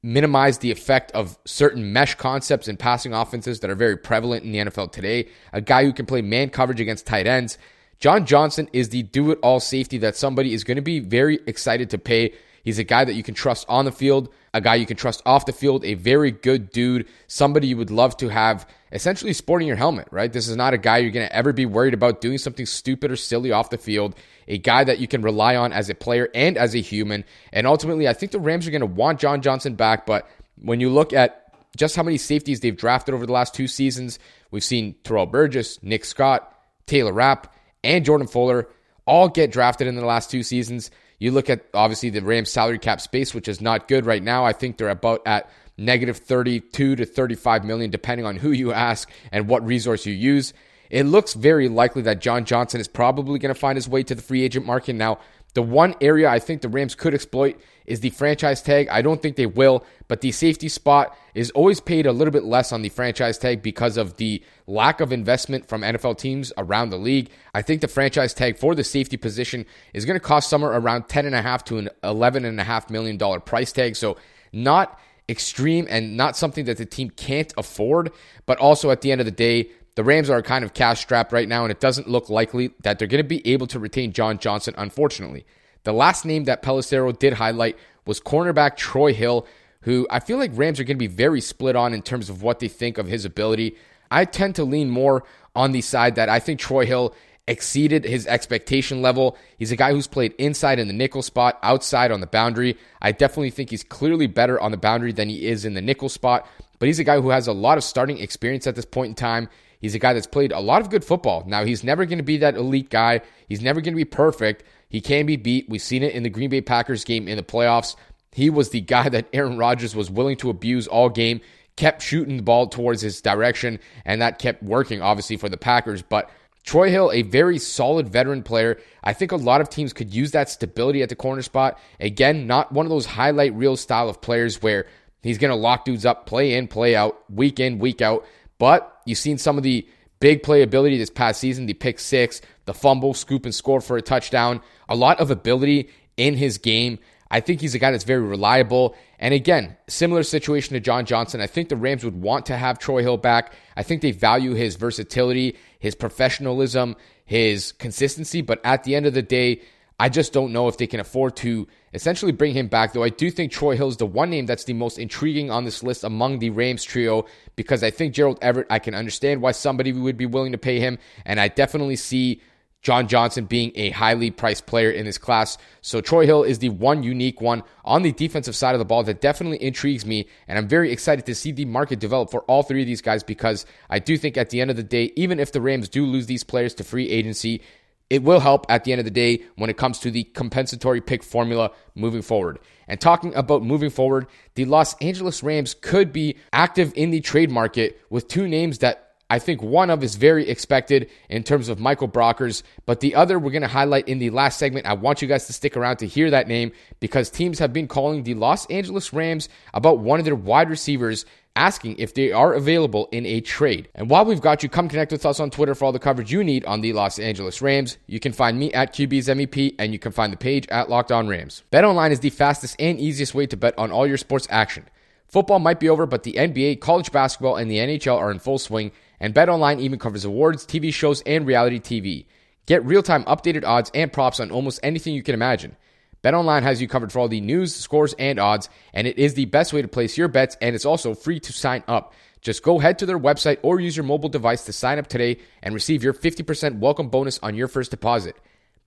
minimize 0.02 0.58
the 0.58 0.70
effect 0.70 1.10
of 1.12 1.38
certain 1.44 1.92
mesh 1.92 2.14
concepts 2.14 2.68
in 2.68 2.76
passing 2.76 3.12
offenses 3.12 3.60
that 3.60 3.70
are 3.70 3.74
very 3.74 3.96
prevalent 3.96 4.44
in 4.44 4.52
the 4.52 4.58
NFL 4.58 4.92
today. 4.92 5.28
A 5.52 5.60
guy 5.60 5.84
who 5.84 5.92
can 5.92 6.06
play 6.06 6.22
man 6.22 6.48
coverage 6.48 6.80
against 6.80 7.06
tight 7.06 7.26
ends. 7.26 7.58
John 7.98 8.24
Johnson 8.24 8.68
is 8.72 8.88
the 8.88 9.02
do 9.02 9.30
it 9.30 9.38
all 9.42 9.60
safety 9.60 9.98
that 9.98 10.16
somebody 10.16 10.54
is 10.54 10.64
going 10.64 10.76
to 10.76 10.82
be 10.82 11.00
very 11.00 11.40
excited 11.46 11.90
to 11.90 11.98
pay. 11.98 12.32
He's 12.62 12.78
a 12.78 12.84
guy 12.84 13.04
that 13.04 13.14
you 13.14 13.22
can 13.22 13.34
trust 13.34 13.66
on 13.68 13.84
the 13.84 13.92
field, 13.92 14.28
a 14.52 14.60
guy 14.60 14.74
you 14.74 14.86
can 14.86 14.96
trust 14.96 15.22
off 15.24 15.46
the 15.46 15.52
field, 15.52 15.84
a 15.84 15.94
very 15.94 16.30
good 16.30 16.70
dude, 16.70 17.08
somebody 17.26 17.68
you 17.68 17.76
would 17.76 17.90
love 17.90 18.16
to 18.18 18.28
have 18.28 18.68
essentially 18.92 19.32
sporting 19.32 19.68
your 19.68 19.76
helmet, 19.76 20.08
right? 20.10 20.32
This 20.32 20.48
is 20.48 20.56
not 20.56 20.74
a 20.74 20.78
guy 20.78 20.98
you're 20.98 21.10
going 21.10 21.26
to 21.26 21.34
ever 21.34 21.52
be 21.52 21.66
worried 21.66 21.94
about 21.94 22.20
doing 22.20 22.38
something 22.38 22.66
stupid 22.66 23.10
or 23.10 23.16
silly 23.16 23.52
off 23.52 23.70
the 23.70 23.78
field, 23.78 24.14
a 24.48 24.58
guy 24.58 24.84
that 24.84 24.98
you 24.98 25.06
can 25.06 25.22
rely 25.22 25.56
on 25.56 25.72
as 25.72 25.88
a 25.88 25.94
player 25.94 26.28
and 26.34 26.58
as 26.58 26.74
a 26.74 26.80
human. 26.80 27.24
And 27.52 27.66
ultimately, 27.66 28.08
I 28.08 28.12
think 28.12 28.32
the 28.32 28.40
Rams 28.40 28.66
are 28.66 28.72
going 28.72 28.80
to 28.80 28.86
want 28.86 29.20
John 29.20 29.42
Johnson 29.42 29.74
back, 29.74 30.06
but 30.06 30.28
when 30.60 30.80
you 30.80 30.90
look 30.90 31.12
at 31.12 31.54
just 31.76 31.94
how 31.94 32.02
many 32.02 32.18
safeties 32.18 32.60
they've 32.60 32.76
drafted 32.76 33.14
over 33.14 33.26
the 33.26 33.32
last 33.32 33.54
two 33.54 33.68
seasons, 33.68 34.18
we've 34.50 34.64
seen 34.64 34.96
Terrell 35.04 35.26
Burgess, 35.26 35.80
Nick 35.82 36.04
Scott, 36.04 36.52
Taylor 36.86 37.12
Rapp, 37.12 37.54
and 37.84 38.04
Jordan 38.04 38.26
Fuller 38.26 38.68
all 39.06 39.28
get 39.28 39.52
drafted 39.52 39.86
in 39.86 39.94
the 39.94 40.04
last 40.04 40.30
two 40.30 40.42
seasons. 40.42 40.90
You 41.20 41.30
look 41.30 41.48
at 41.50 41.66
obviously 41.74 42.10
the 42.10 42.22
Rams 42.22 42.50
salary 42.50 42.78
cap 42.78 43.00
space, 43.00 43.34
which 43.34 43.46
is 43.46 43.60
not 43.60 43.86
good 43.86 44.06
right 44.06 44.22
now. 44.22 44.44
I 44.44 44.52
think 44.52 44.78
they're 44.78 44.88
about 44.88 45.22
at 45.26 45.48
negative 45.76 46.16
32 46.16 46.96
to 46.96 47.04
35 47.04 47.64
million, 47.64 47.90
depending 47.90 48.26
on 48.26 48.36
who 48.36 48.50
you 48.50 48.72
ask 48.72 49.08
and 49.30 49.46
what 49.46 49.64
resource 49.64 50.06
you 50.06 50.14
use. 50.14 50.52
It 50.90 51.04
looks 51.04 51.34
very 51.34 51.68
likely 51.68 52.02
that 52.02 52.20
John 52.20 52.44
Johnson 52.44 52.80
is 52.80 52.88
probably 52.88 53.38
going 53.38 53.54
to 53.54 53.58
find 53.58 53.76
his 53.76 53.88
way 53.88 54.02
to 54.02 54.14
the 54.14 54.22
free 54.22 54.42
agent 54.42 54.66
market. 54.66 54.94
Now, 54.94 55.20
the 55.54 55.62
one 55.62 55.94
area 56.00 56.28
I 56.28 56.38
think 56.38 56.62
the 56.62 56.68
Rams 56.68 56.94
could 56.94 57.14
exploit 57.14 57.60
is 57.86 58.00
the 58.00 58.10
franchise 58.10 58.62
tag. 58.62 58.88
I 58.88 59.02
don't 59.02 59.20
think 59.20 59.34
they 59.34 59.46
will, 59.46 59.84
but 60.06 60.20
the 60.20 60.30
safety 60.30 60.68
spot 60.68 61.16
is 61.34 61.50
always 61.52 61.80
paid 61.80 62.06
a 62.06 62.12
little 62.12 62.30
bit 62.30 62.44
less 62.44 62.70
on 62.70 62.82
the 62.82 62.88
franchise 62.88 63.36
tag 63.36 63.62
because 63.62 63.96
of 63.96 64.16
the 64.16 64.44
lack 64.68 65.00
of 65.00 65.12
investment 65.12 65.68
from 65.68 65.82
NFL 65.82 66.18
teams 66.18 66.52
around 66.56 66.90
the 66.90 66.98
league. 66.98 67.30
I 67.52 67.62
think 67.62 67.80
the 67.80 67.88
franchise 67.88 68.32
tag 68.32 68.58
for 68.58 68.76
the 68.76 68.84
safety 68.84 69.16
position 69.16 69.66
is 69.92 70.04
going 70.04 70.18
to 70.18 70.24
cost 70.24 70.48
somewhere 70.48 70.72
around 70.72 71.08
ten 71.08 71.26
and 71.26 71.34
a 71.34 71.42
half 71.42 71.64
to 71.64 71.78
an 71.78 71.88
eleven 72.04 72.44
and 72.44 72.60
a 72.60 72.64
half 72.64 72.88
million 72.88 73.16
dollar 73.16 73.40
price 73.40 73.72
tag. 73.72 73.96
So 73.96 74.18
not 74.52 75.00
extreme 75.28 75.86
and 75.88 76.16
not 76.16 76.36
something 76.36 76.64
that 76.66 76.76
the 76.76 76.86
team 76.86 77.10
can't 77.10 77.52
afford, 77.56 78.12
but 78.46 78.58
also 78.58 78.90
at 78.90 79.00
the 79.00 79.10
end 79.10 79.20
of 79.20 79.24
the 79.24 79.30
day, 79.32 79.70
the 80.00 80.04
Rams 80.04 80.30
are 80.30 80.40
kind 80.40 80.64
of 80.64 80.72
cash 80.72 81.02
strapped 81.02 81.30
right 81.30 81.46
now, 81.46 81.62
and 81.62 81.70
it 81.70 81.78
doesn't 81.78 82.08
look 82.08 82.30
likely 82.30 82.70
that 82.84 82.98
they're 82.98 83.06
going 83.06 83.22
to 83.22 83.28
be 83.28 83.46
able 83.46 83.66
to 83.66 83.78
retain 83.78 84.14
John 84.14 84.38
Johnson, 84.38 84.72
unfortunately. 84.78 85.44
The 85.84 85.92
last 85.92 86.24
name 86.24 86.44
that 86.44 86.62
Pelissero 86.62 87.18
did 87.18 87.34
highlight 87.34 87.76
was 88.06 88.18
cornerback 88.18 88.78
Troy 88.78 89.12
Hill, 89.12 89.46
who 89.82 90.06
I 90.08 90.20
feel 90.20 90.38
like 90.38 90.52
Rams 90.54 90.80
are 90.80 90.84
going 90.84 90.96
to 90.96 90.98
be 90.98 91.06
very 91.06 91.42
split 91.42 91.76
on 91.76 91.92
in 91.92 92.00
terms 92.00 92.30
of 92.30 92.42
what 92.42 92.60
they 92.60 92.68
think 92.68 92.96
of 92.96 93.08
his 93.08 93.26
ability. 93.26 93.76
I 94.10 94.24
tend 94.24 94.54
to 94.54 94.64
lean 94.64 94.88
more 94.88 95.22
on 95.54 95.72
the 95.72 95.82
side 95.82 96.14
that 96.14 96.30
I 96.30 96.38
think 96.38 96.60
Troy 96.60 96.86
Hill 96.86 97.14
exceeded 97.46 98.06
his 98.06 98.26
expectation 98.26 99.02
level. 99.02 99.36
He's 99.58 99.70
a 99.70 99.76
guy 99.76 99.92
who's 99.92 100.06
played 100.06 100.32
inside 100.38 100.78
in 100.78 100.86
the 100.88 100.94
nickel 100.94 101.20
spot, 101.20 101.58
outside 101.62 102.10
on 102.10 102.22
the 102.22 102.26
boundary. 102.26 102.78
I 103.02 103.12
definitely 103.12 103.50
think 103.50 103.68
he's 103.68 103.84
clearly 103.84 104.28
better 104.28 104.58
on 104.58 104.70
the 104.70 104.78
boundary 104.78 105.12
than 105.12 105.28
he 105.28 105.46
is 105.46 105.66
in 105.66 105.74
the 105.74 105.82
nickel 105.82 106.08
spot, 106.08 106.48
but 106.78 106.86
he's 106.86 107.00
a 107.00 107.04
guy 107.04 107.20
who 107.20 107.28
has 107.28 107.48
a 107.48 107.52
lot 107.52 107.76
of 107.76 107.84
starting 107.84 108.16
experience 108.16 108.66
at 108.66 108.76
this 108.76 108.86
point 108.86 109.10
in 109.10 109.14
time. 109.14 109.50
He's 109.80 109.94
a 109.94 109.98
guy 109.98 110.12
that's 110.12 110.26
played 110.26 110.52
a 110.52 110.60
lot 110.60 110.82
of 110.82 110.90
good 110.90 111.04
football. 111.04 111.44
Now, 111.46 111.64
he's 111.64 111.82
never 111.82 112.04
going 112.04 112.18
to 112.18 112.24
be 112.24 112.38
that 112.38 112.54
elite 112.54 112.90
guy. 112.90 113.22
He's 113.48 113.62
never 113.62 113.80
going 113.80 113.94
to 113.94 113.96
be 113.96 114.04
perfect. 114.04 114.62
He 114.88 115.00
can 115.00 115.26
be 115.26 115.36
beat. 115.36 115.68
We've 115.68 115.80
seen 115.80 116.02
it 116.02 116.14
in 116.14 116.22
the 116.22 116.30
Green 116.30 116.50
Bay 116.50 116.60
Packers 116.60 117.04
game 117.04 117.28
in 117.28 117.36
the 117.36 117.42
playoffs. 117.42 117.96
He 118.32 118.50
was 118.50 118.70
the 118.70 118.80
guy 118.80 119.08
that 119.08 119.28
Aaron 119.32 119.58
Rodgers 119.58 119.96
was 119.96 120.10
willing 120.10 120.36
to 120.38 120.50
abuse 120.50 120.86
all 120.86 121.08
game, 121.08 121.40
kept 121.76 122.02
shooting 122.02 122.36
the 122.36 122.42
ball 122.42 122.66
towards 122.66 123.00
his 123.00 123.20
direction, 123.20 123.78
and 124.04 124.20
that 124.20 124.38
kept 124.38 124.62
working, 124.62 125.00
obviously, 125.00 125.36
for 125.36 125.48
the 125.48 125.56
Packers. 125.56 126.02
But 126.02 126.30
Troy 126.62 126.90
Hill, 126.90 127.10
a 127.12 127.22
very 127.22 127.58
solid 127.58 128.08
veteran 128.08 128.42
player. 128.42 128.78
I 129.02 129.12
think 129.12 129.32
a 129.32 129.36
lot 129.36 129.60
of 129.60 129.70
teams 129.70 129.92
could 129.92 130.14
use 130.14 130.32
that 130.32 130.50
stability 130.50 131.02
at 131.02 131.08
the 131.08 131.16
corner 131.16 131.42
spot. 131.42 131.78
Again, 131.98 132.46
not 132.46 132.70
one 132.70 132.84
of 132.84 132.90
those 132.90 133.06
highlight 133.06 133.54
reel 133.54 133.76
style 133.76 134.08
of 134.08 134.20
players 134.20 134.60
where 134.60 134.86
he's 135.22 135.38
going 135.38 135.50
to 135.50 135.56
lock 135.56 135.84
dudes 135.84 136.04
up, 136.04 136.26
play 136.26 136.54
in, 136.54 136.68
play 136.68 136.94
out, 136.94 137.18
week 137.30 137.60
in, 137.60 137.78
week 137.78 138.02
out. 138.02 138.26
But 138.58 138.99
you've 139.10 139.18
seen 139.18 139.36
some 139.36 139.58
of 139.58 139.62
the 139.62 139.86
big 140.20 140.42
playability 140.42 140.96
this 140.96 141.10
past 141.10 141.40
season 141.40 141.66
the 141.66 141.74
pick 141.74 141.98
six, 141.98 142.40
the 142.64 142.74
fumble, 142.74 143.12
scoop, 143.12 143.44
and 143.44 143.54
score 143.54 143.80
for 143.80 143.96
a 143.96 144.02
touchdown. 144.02 144.60
A 144.88 144.96
lot 144.96 145.20
of 145.20 145.30
ability 145.30 145.90
in 146.16 146.34
his 146.34 146.58
game. 146.58 146.98
I 147.30 147.40
think 147.40 147.60
he's 147.60 147.74
a 147.74 147.78
guy 147.78 147.92
that's 147.92 148.04
very 148.04 148.22
reliable. 148.22 148.96
And 149.18 149.32
again, 149.32 149.76
similar 149.88 150.22
situation 150.24 150.74
to 150.74 150.80
John 150.80 151.06
Johnson. 151.06 151.40
I 151.40 151.46
think 151.46 151.68
the 151.68 151.76
Rams 151.76 152.04
would 152.04 152.20
want 152.20 152.46
to 152.46 152.56
have 152.56 152.78
Troy 152.78 153.02
Hill 153.02 153.18
back. 153.18 153.52
I 153.76 153.82
think 153.82 154.02
they 154.02 154.10
value 154.10 154.54
his 154.54 154.74
versatility, 154.76 155.56
his 155.78 155.94
professionalism, 155.94 156.96
his 157.24 157.72
consistency. 157.72 158.40
But 158.40 158.60
at 158.64 158.82
the 158.82 158.96
end 158.96 159.06
of 159.06 159.14
the 159.14 159.22
day, 159.22 159.62
I 160.00 160.08
just 160.08 160.32
don't 160.32 160.54
know 160.54 160.66
if 160.66 160.78
they 160.78 160.86
can 160.86 160.98
afford 160.98 161.36
to 161.36 161.68
essentially 161.92 162.32
bring 162.32 162.54
him 162.54 162.68
back, 162.68 162.94
though 162.94 163.02
I 163.02 163.10
do 163.10 163.30
think 163.30 163.52
Troy 163.52 163.76
Hill 163.76 163.88
is 163.88 163.98
the 163.98 164.06
one 164.06 164.30
name 164.30 164.46
that's 164.46 164.64
the 164.64 164.72
most 164.72 164.98
intriguing 164.98 165.50
on 165.50 165.66
this 165.66 165.82
list 165.82 166.04
among 166.04 166.38
the 166.38 166.48
Rams 166.48 166.84
trio 166.84 167.26
because 167.54 167.82
I 167.82 167.90
think 167.90 168.14
Gerald 168.14 168.38
Everett, 168.40 168.68
I 168.70 168.78
can 168.78 168.94
understand 168.94 169.42
why 169.42 169.52
somebody 169.52 169.92
would 169.92 170.16
be 170.16 170.24
willing 170.24 170.52
to 170.52 170.58
pay 170.58 170.80
him, 170.80 170.96
and 171.26 171.38
I 171.38 171.48
definitely 171.48 171.96
see 171.96 172.40
John 172.80 173.08
Johnson 173.08 173.44
being 173.44 173.72
a 173.74 173.90
highly 173.90 174.30
priced 174.30 174.64
player 174.64 174.90
in 174.90 175.04
this 175.04 175.18
class. 175.18 175.58
So 175.82 176.00
Troy 176.00 176.24
Hill 176.24 176.44
is 176.44 176.60
the 176.60 176.70
one 176.70 177.02
unique 177.02 177.42
one 177.42 177.62
on 177.84 178.00
the 178.00 178.12
defensive 178.12 178.56
side 178.56 178.74
of 178.74 178.78
the 178.78 178.86
ball 178.86 179.02
that 179.04 179.20
definitely 179.20 179.62
intrigues 179.62 180.06
me. 180.06 180.26
And 180.48 180.56
I'm 180.56 180.66
very 180.66 180.90
excited 180.90 181.26
to 181.26 181.34
see 181.34 181.52
the 181.52 181.66
market 181.66 182.00
develop 182.00 182.30
for 182.30 182.40
all 182.44 182.62
three 182.62 182.80
of 182.80 182.86
these 182.86 183.02
guys 183.02 183.22
because 183.22 183.66
I 183.90 183.98
do 183.98 184.16
think 184.16 184.38
at 184.38 184.48
the 184.48 184.62
end 184.62 184.70
of 184.70 184.78
the 184.78 184.82
day, 184.82 185.12
even 185.14 185.38
if 185.38 185.52
the 185.52 185.60
Rams 185.60 185.90
do 185.90 186.06
lose 186.06 186.24
these 186.24 186.42
players 186.42 186.72
to 186.74 186.84
free 186.84 187.10
agency, 187.10 187.60
it 188.10 188.24
will 188.24 188.40
help 188.40 188.66
at 188.68 188.84
the 188.84 188.92
end 188.92 188.98
of 188.98 189.04
the 189.04 189.10
day 189.10 189.42
when 189.56 189.70
it 189.70 189.76
comes 189.76 190.00
to 190.00 190.10
the 190.10 190.24
compensatory 190.24 191.00
pick 191.00 191.22
formula 191.22 191.70
moving 191.94 192.22
forward. 192.22 192.58
And 192.88 193.00
talking 193.00 193.34
about 193.36 193.62
moving 193.62 193.90
forward, 193.90 194.26
the 194.56 194.64
Los 194.64 194.94
Angeles 195.00 195.42
Rams 195.42 195.74
could 195.74 196.12
be 196.12 196.36
active 196.52 196.92
in 196.96 197.10
the 197.10 197.20
trade 197.20 197.50
market 197.50 198.00
with 198.10 198.26
two 198.26 198.48
names 198.48 198.78
that 198.78 199.10
I 199.30 199.38
think 199.38 199.62
one 199.62 199.90
of 199.90 200.02
is 200.02 200.16
very 200.16 200.48
expected 200.48 201.08
in 201.28 201.44
terms 201.44 201.68
of 201.68 201.78
Michael 201.78 202.08
Brockers, 202.08 202.64
but 202.84 202.98
the 202.98 203.14
other 203.14 203.38
we're 203.38 203.52
going 203.52 203.62
to 203.62 203.68
highlight 203.68 204.08
in 204.08 204.18
the 204.18 204.30
last 204.30 204.58
segment. 204.58 204.86
I 204.86 204.94
want 204.94 205.22
you 205.22 205.28
guys 205.28 205.46
to 205.46 205.52
stick 205.52 205.76
around 205.76 205.98
to 205.98 206.06
hear 206.06 206.30
that 206.30 206.48
name 206.48 206.72
because 206.98 207.30
teams 207.30 207.60
have 207.60 207.72
been 207.72 207.86
calling 207.86 208.24
the 208.24 208.34
Los 208.34 208.66
Angeles 208.66 209.12
Rams 209.12 209.48
about 209.72 210.00
one 210.00 210.18
of 210.18 210.24
their 210.24 210.34
wide 210.34 210.68
receivers 210.68 211.26
asking 211.56 211.96
if 211.98 212.14
they 212.14 212.32
are 212.32 212.54
available 212.54 213.08
in 213.12 213.26
a 213.26 213.40
trade. 213.40 213.88
And 213.94 214.08
while 214.08 214.24
we've 214.24 214.40
got 214.40 214.62
you, 214.62 214.68
come 214.68 214.88
connect 214.88 215.12
with 215.12 215.26
us 215.26 215.40
on 215.40 215.50
Twitter 215.50 215.74
for 215.74 215.84
all 215.84 215.92
the 215.92 215.98
coverage 215.98 216.32
you 216.32 216.44
need 216.44 216.64
on 216.64 216.80
the 216.80 216.92
Los 216.92 217.18
Angeles 217.18 217.60
Rams. 217.60 217.98
You 218.06 218.20
can 218.20 218.32
find 218.32 218.58
me 218.58 218.72
at 218.72 218.94
QB's 218.94 219.28
MEP, 219.28 219.74
and 219.78 219.92
you 219.92 219.98
can 219.98 220.12
find 220.12 220.32
the 220.32 220.36
page 220.36 220.66
at 220.68 220.88
Locked 220.88 221.12
On 221.12 221.28
Rams. 221.28 221.64
BetOnline 221.72 222.12
is 222.12 222.20
the 222.20 222.30
fastest 222.30 222.76
and 222.78 222.98
easiest 222.98 223.34
way 223.34 223.46
to 223.46 223.56
bet 223.56 223.78
on 223.78 223.90
all 223.90 224.06
your 224.06 224.16
sports 224.16 224.46
action. 224.50 224.84
Football 225.28 225.60
might 225.60 225.78
be 225.78 225.88
over, 225.88 226.06
but 226.06 226.24
the 226.24 226.32
NBA, 226.32 226.80
college 226.80 227.12
basketball, 227.12 227.56
and 227.56 227.70
the 227.70 227.78
NHL 227.78 228.18
are 228.18 228.30
in 228.30 228.38
full 228.38 228.58
swing, 228.58 228.90
and 229.20 229.34
BetOnline 229.34 229.80
even 229.80 229.98
covers 229.98 230.24
awards, 230.24 230.66
TV 230.66 230.92
shows, 230.92 231.22
and 231.22 231.46
reality 231.46 231.78
TV. 231.78 232.26
Get 232.66 232.84
real-time 232.84 233.24
updated 233.24 233.64
odds 233.64 233.90
and 233.94 234.12
props 234.12 234.40
on 234.40 234.50
almost 234.50 234.80
anything 234.82 235.14
you 235.14 235.22
can 235.22 235.34
imagine. 235.34 235.76
BetOnline 236.22 236.62
has 236.62 236.82
you 236.82 236.88
covered 236.88 237.12
for 237.12 237.18
all 237.18 237.28
the 237.28 237.40
news, 237.40 237.74
scores, 237.74 238.14
and 238.18 238.38
odds, 238.38 238.68
and 238.92 239.06
it 239.06 239.18
is 239.18 239.34
the 239.34 239.46
best 239.46 239.72
way 239.72 239.80
to 239.80 239.88
place 239.88 240.18
your 240.18 240.28
bets, 240.28 240.56
and 240.60 240.74
it's 240.74 240.84
also 240.84 241.14
free 241.14 241.40
to 241.40 241.52
sign 241.52 241.82
up. 241.88 242.12
Just 242.42 242.62
go 242.62 242.78
head 242.78 242.98
to 242.98 243.06
their 243.06 243.18
website 243.18 243.58
or 243.62 243.80
use 243.80 243.96
your 243.96 244.04
mobile 244.04 244.28
device 244.28 244.64
to 244.64 244.72
sign 244.72 244.98
up 244.98 245.06
today 245.06 245.38
and 245.62 245.74
receive 245.74 246.02
your 246.02 246.14
50% 246.14 246.78
welcome 246.78 247.08
bonus 247.08 247.38
on 247.42 247.54
your 247.54 247.68
first 247.68 247.90
deposit. 247.90 248.36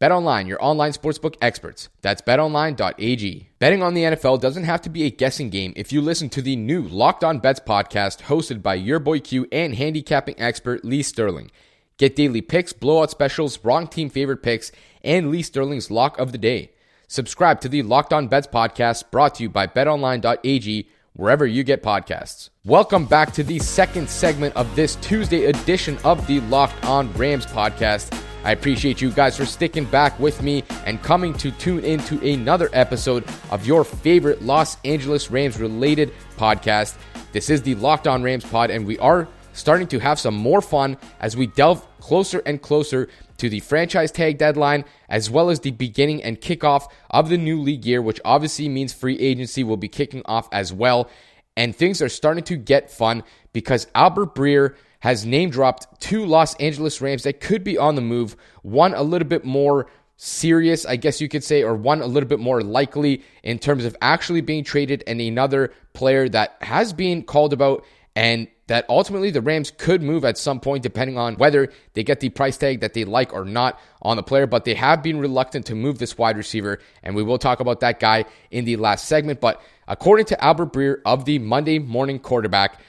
BetOnline, 0.02 0.48
your 0.48 0.62
online 0.64 0.92
sportsbook 0.92 1.36
experts. 1.42 1.90
That's 2.02 2.22
betonline.ag. 2.22 3.50
Betting 3.58 3.82
on 3.82 3.94
the 3.94 4.04
NFL 4.04 4.42
doesn't 4.42 4.66
have 4.66 4.82
to 4.82 4.90
be 4.90 5.04
a 5.04 5.12
guessing 5.12 5.50
game 5.50 5.74
if 5.76 5.94
you 5.94 6.02
listen 6.02 6.30
to 6.32 6.42
the 6.42 6.56
new 6.56 6.82
Locked 6.82 7.24
On 7.24 7.40
Bets 7.40 7.62
podcast 7.62 8.24
hosted 8.24 8.62
by 8.62 8.76
your 8.76 9.00
boy 9.00 9.20
Q 9.20 9.48
and 9.52 9.76
handicapping 9.76 10.36
expert 10.38 10.84
Lee 10.84 11.04
Sterling. 11.04 11.52
Get 11.98 12.16
daily 12.16 12.42
picks, 12.42 12.74
blowout 12.74 13.12
specials, 13.12 13.64
wrong 13.64 13.88
team 13.88 14.10
favorite 14.10 14.44
picks, 14.44 14.72
and 15.04 15.32
Lee 15.32 15.42
Sterling's 15.42 15.90
lock 15.90 16.20
of 16.20 16.32
the 16.32 16.38
day. 16.38 16.73
Subscribe 17.14 17.62
to 17.62 17.70
the 17.70 17.84
Locked 17.84 18.12
On 18.12 18.28
Bets 18.28 18.48
podcast 18.48 19.12
brought 19.12 19.36
to 19.36 19.44
you 19.44 19.50
by 19.50 19.68
betonline.ag 19.68 20.90
wherever 21.14 21.46
you 21.46 21.64
get 21.64 21.84
podcasts. 21.84 22.50
Welcome 22.66 23.06
back 23.06 23.32
to 23.34 23.44
the 23.44 23.60
second 23.60 24.10
segment 24.10 24.56
of 24.56 24.76
this 24.76 24.96
Tuesday 24.96 25.46
edition 25.46 26.00
of 26.04 26.26
the 26.26 26.40
Locked 26.40 26.84
On 26.86 27.14
Rams 27.14 27.46
podcast. 27.46 28.20
I 28.44 28.54
appreciate 28.54 29.00
you 29.00 29.12
guys 29.12 29.38
for 29.38 29.46
sticking 29.46 29.86
back 29.86 30.20
with 30.20 30.42
me 30.42 30.64
and 30.88 31.04
coming 31.04 31.36
to 31.36 31.52
tune 31.52 31.86
into 31.86 32.20
another 32.28 32.72
episode 32.74 33.26
of 33.52 33.64
your 33.64 33.84
favorite 33.84 34.42
Los 34.42 34.78
Angeles 34.84 35.30
Rams 35.30 35.60
related 35.60 36.12
podcast. 36.36 36.96
This 37.32 37.52
is 37.52 37.62
the 37.62 37.76
Locked 37.76 38.08
On 38.08 38.24
Rams 38.24 38.44
pod, 38.44 38.72
and 38.72 38.88
we 38.88 38.98
are 38.98 39.28
starting 39.54 39.88
to 39.88 40.00
have 40.00 40.20
some 40.20 40.36
more 40.36 40.62
fun 40.62 40.98
as 41.20 41.38
we 41.38 41.48
delve 41.48 41.88
closer 42.00 42.42
and 42.46 42.62
closer 42.62 43.08
to 43.38 43.50
the 43.50 43.60
franchise 43.62 44.12
tag 44.12 44.38
deadline, 44.38 44.84
as 45.10 45.30
well 45.30 45.50
as 45.50 45.62
the 45.62 45.72
beginning 45.72 46.22
and 46.24 46.42
kickoff 46.42 46.88
of 47.10 47.30
the 47.30 47.38
new 47.38 47.62
league 47.62 47.86
year, 47.86 48.02
which 48.02 48.20
obviously 48.26 48.68
means 48.68 48.94
free 48.94 49.18
agency 49.20 49.64
will 49.64 49.78
be 49.78 49.88
kicking 49.88 50.22
off 50.26 50.50
as 50.52 50.74
well. 50.74 51.10
And 51.56 51.76
things 51.76 52.02
are 52.02 52.10
starting 52.10 52.44
to 52.46 52.56
get 52.56 52.92
fun 52.92 53.24
because 53.54 53.88
Albert 53.96 54.36
Breer 54.36 54.76
has 55.00 55.26
name 55.26 55.50
dropped 55.50 56.02
two 56.02 56.26
Los 56.26 56.56
Angeles 56.56 57.02
Rams 57.02 57.24
that 57.24 57.42
could 57.42 57.64
be 57.64 57.78
on 57.78 57.96
the 57.96 58.02
move. 58.02 58.36
One 58.62 58.94
a 58.94 59.04
little 59.04 59.28
bit 59.28 59.46
more 59.46 59.88
serious, 60.16 60.86
I 60.86 60.96
guess 60.96 61.20
you 61.20 61.28
could 61.28 61.44
say, 61.44 61.64
or 61.64 61.76
one 61.76 62.02
a 62.02 62.06
little 62.06 62.30
bit 62.30 62.40
more 62.40 62.62
likely 62.62 63.24
in 63.44 63.60
terms 63.60 63.84
of 63.84 63.96
actually 64.02 64.42
being 64.42 64.64
traded, 64.64 65.04
and 65.06 65.20
another 65.20 65.74
player 65.92 66.30
that 66.30 66.56
has 66.62 66.94
been 66.94 67.24
called 67.24 67.52
about 67.52 67.84
and 68.16 68.48
that 68.68 68.86
ultimately 68.88 69.30
the 69.30 69.42
Rams 69.42 69.72
could 69.72 70.02
move 70.02 70.24
at 70.24 70.38
some 70.38 70.60
point, 70.60 70.84
depending 70.84 71.18
on 71.18 71.36
whether 71.36 71.72
they 71.94 72.04
get 72.04 72.20
the 72.20 72.30
price 72.30 72.58
tag 72.58 72.80
that 72.80 72.94
they 72.94 73.04
like 73.04 73.34
or 73.34 73.46
not 73.46 73.80
on 74.02 74.18
the 74.18 74.24
player. 74.24 74.48
But 74.48 74.66
they 74.66 74.76
have 74.76 75.04
been 75.04 75.20
reluctant 75.20 75.66
to 75.68 75.76
move 75.76 76.00
this 76.00 76.18
wide 76.18 76.38
receiver, 76.38 76.80
and 77.02 77.16
we 77.16 77.24
will 77.24 77.38
talk 77.38 77.60
about 77.60 77.82
that 77.82 78.00
guy 78.00 78.26
in 78.52 78.66
the 78.66 78.78
last 78.78 79.08
segment. 79.08 79.42
But 79.42 79.62
according 79.88 80.28
to 80.28 80.44
Albert 80.44 80.74
Breer 80.74 81.02
of 81.06 81.26
the 81.26 81.40
Monday 81.40 81.80
Morning 81.80 82.20
Quarterback, 82.20 82.80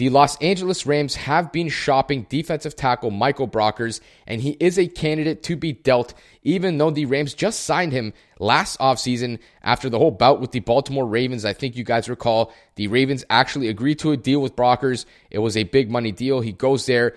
the 0.00 0.08
Los 0.08 0.38
Angeles 0.38 0.86
Rams 0.86 1.14
have 1.14 1.52
been 1.52 1.68
shopping 1.68 2.24
defensive 2.30 2.74
tackle 2.74 3.10
Michael 3.10 3.46
Brockers, 3.46 4.00
and 4.26 4.40
he 4.40 4.56
is 4.58 4.78
a 4.78 4.86
candidate 4.86 5.42
to 5.42 5.56
be 5.56 5.74
dealt, 5.74 6.14
even 6.42 6.78
though 6.78 6.90
the 6.90 7.04
Rams 7.04 7.34
just 7.34 7.64
signed 7.64 7.92
him 7.92 8.14
last 8.38 8.78
offseason 8.78 9.38
after 9.62 9.90
the 9.90 9.98
whole 9.98 10.10
bout 10.10 10.40
with 10.40 10.52
the 10.52 10.60
Baltimore 10.60 11.06
Ravens. 11.06 11.44
I 11.44 11.52
think 11.52 11.76
you 11.76 11.84
guys 11.84 12.08
recall 12.08 12.50
the 12.76 12.88
Ravens 12.88 13.26
actually 13.28 13.68
agreed 13.68 13.98
to 13.98 14.12
a 14.12 14.16
deal 14.16 14.40
with 14.40 14.56
Brockers. 14.56 15.04
It 15.30 15.40
was 15.40 15.54
a 15.54 15.64
big 15.64 15.90
money 15.90 16.12
deal. 16.12 16.40
He 16.40 16.52
goes 16.52 16.86
there, 16.86 17.14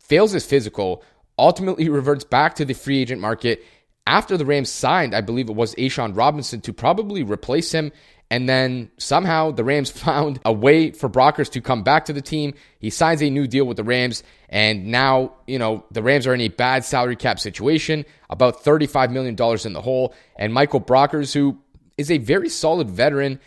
fails 0.00 0.32
his 0.32 0.44
physical, 0.44 1.04
ultimately 1.38 1.88
reverts 1.88 2.24
back 2.24 2.56
to 2.56 2.64
the 2.64 2.74
free 2.74 3.00
agent 3.00 3.20
market. 3.20 3.62
After 4.08 4.36
the 4.36 4.44
Rams 4.44 4.70
signed, 4.70 5.14
I 5.14 5.20
believe 5.20 5.48
it 5.48 5.54
was 5.54 5.76
A'Shawn 5.76 6.16
Robinson 6.16 6.60
to 6.62 6.72
probably 6.72 7.22
replace 7.22 7.70
him. 7.70 7.92
And 8.34 8.48
then 8.48 8.90
somehow 8.98 9.52
the 9.52 9.62
Rams 9.62 9.90
found 10.06 10.40
a 10.44 10.52
way 10.52 10.90
for 10.90 11.08
Brockers 11.08 11.48
to 11.52 11.60
come 11.60 11.84
back 11.84 12.06
to 12.06 12.12
the 12.12 12.20
team. 12.20 12.54
He 12.80 12.90
signs 12.90 13.22
a 13.22 13.30
new 13.30 13.46
deal 13.46 13.64
with 13.64 13.76
the 13.76 13.84
Rams. 13.84 14.24
And 14.48 14.88
now, 14.88 15.34
you 15.46 15.56
know, 15.56 15.84
the 15.92 16.02
Rams 16.02 16.26
are 16.26 16.34
in 16.34 16.40
a 16.40 16.48
bad 16.48 16.84
salary 16.84 17.14
cap 17.14 17.38
situation, 17.38 18.04
about 18.28 18.64
$35 18.64 19.12
million 19.12 19.36
in 19.64 19.72
the 19.72 19.80
hole. 19.80 20.16
And 20.34 20.52
Michael 20.52 20.80
Brockers, 20.80 21.32
who 21.32 21.58
is 21.96 22.10
a 22.10 22.18
very 22.18 22.48
solid 22.48 22.90
veteran, 22.90 23.38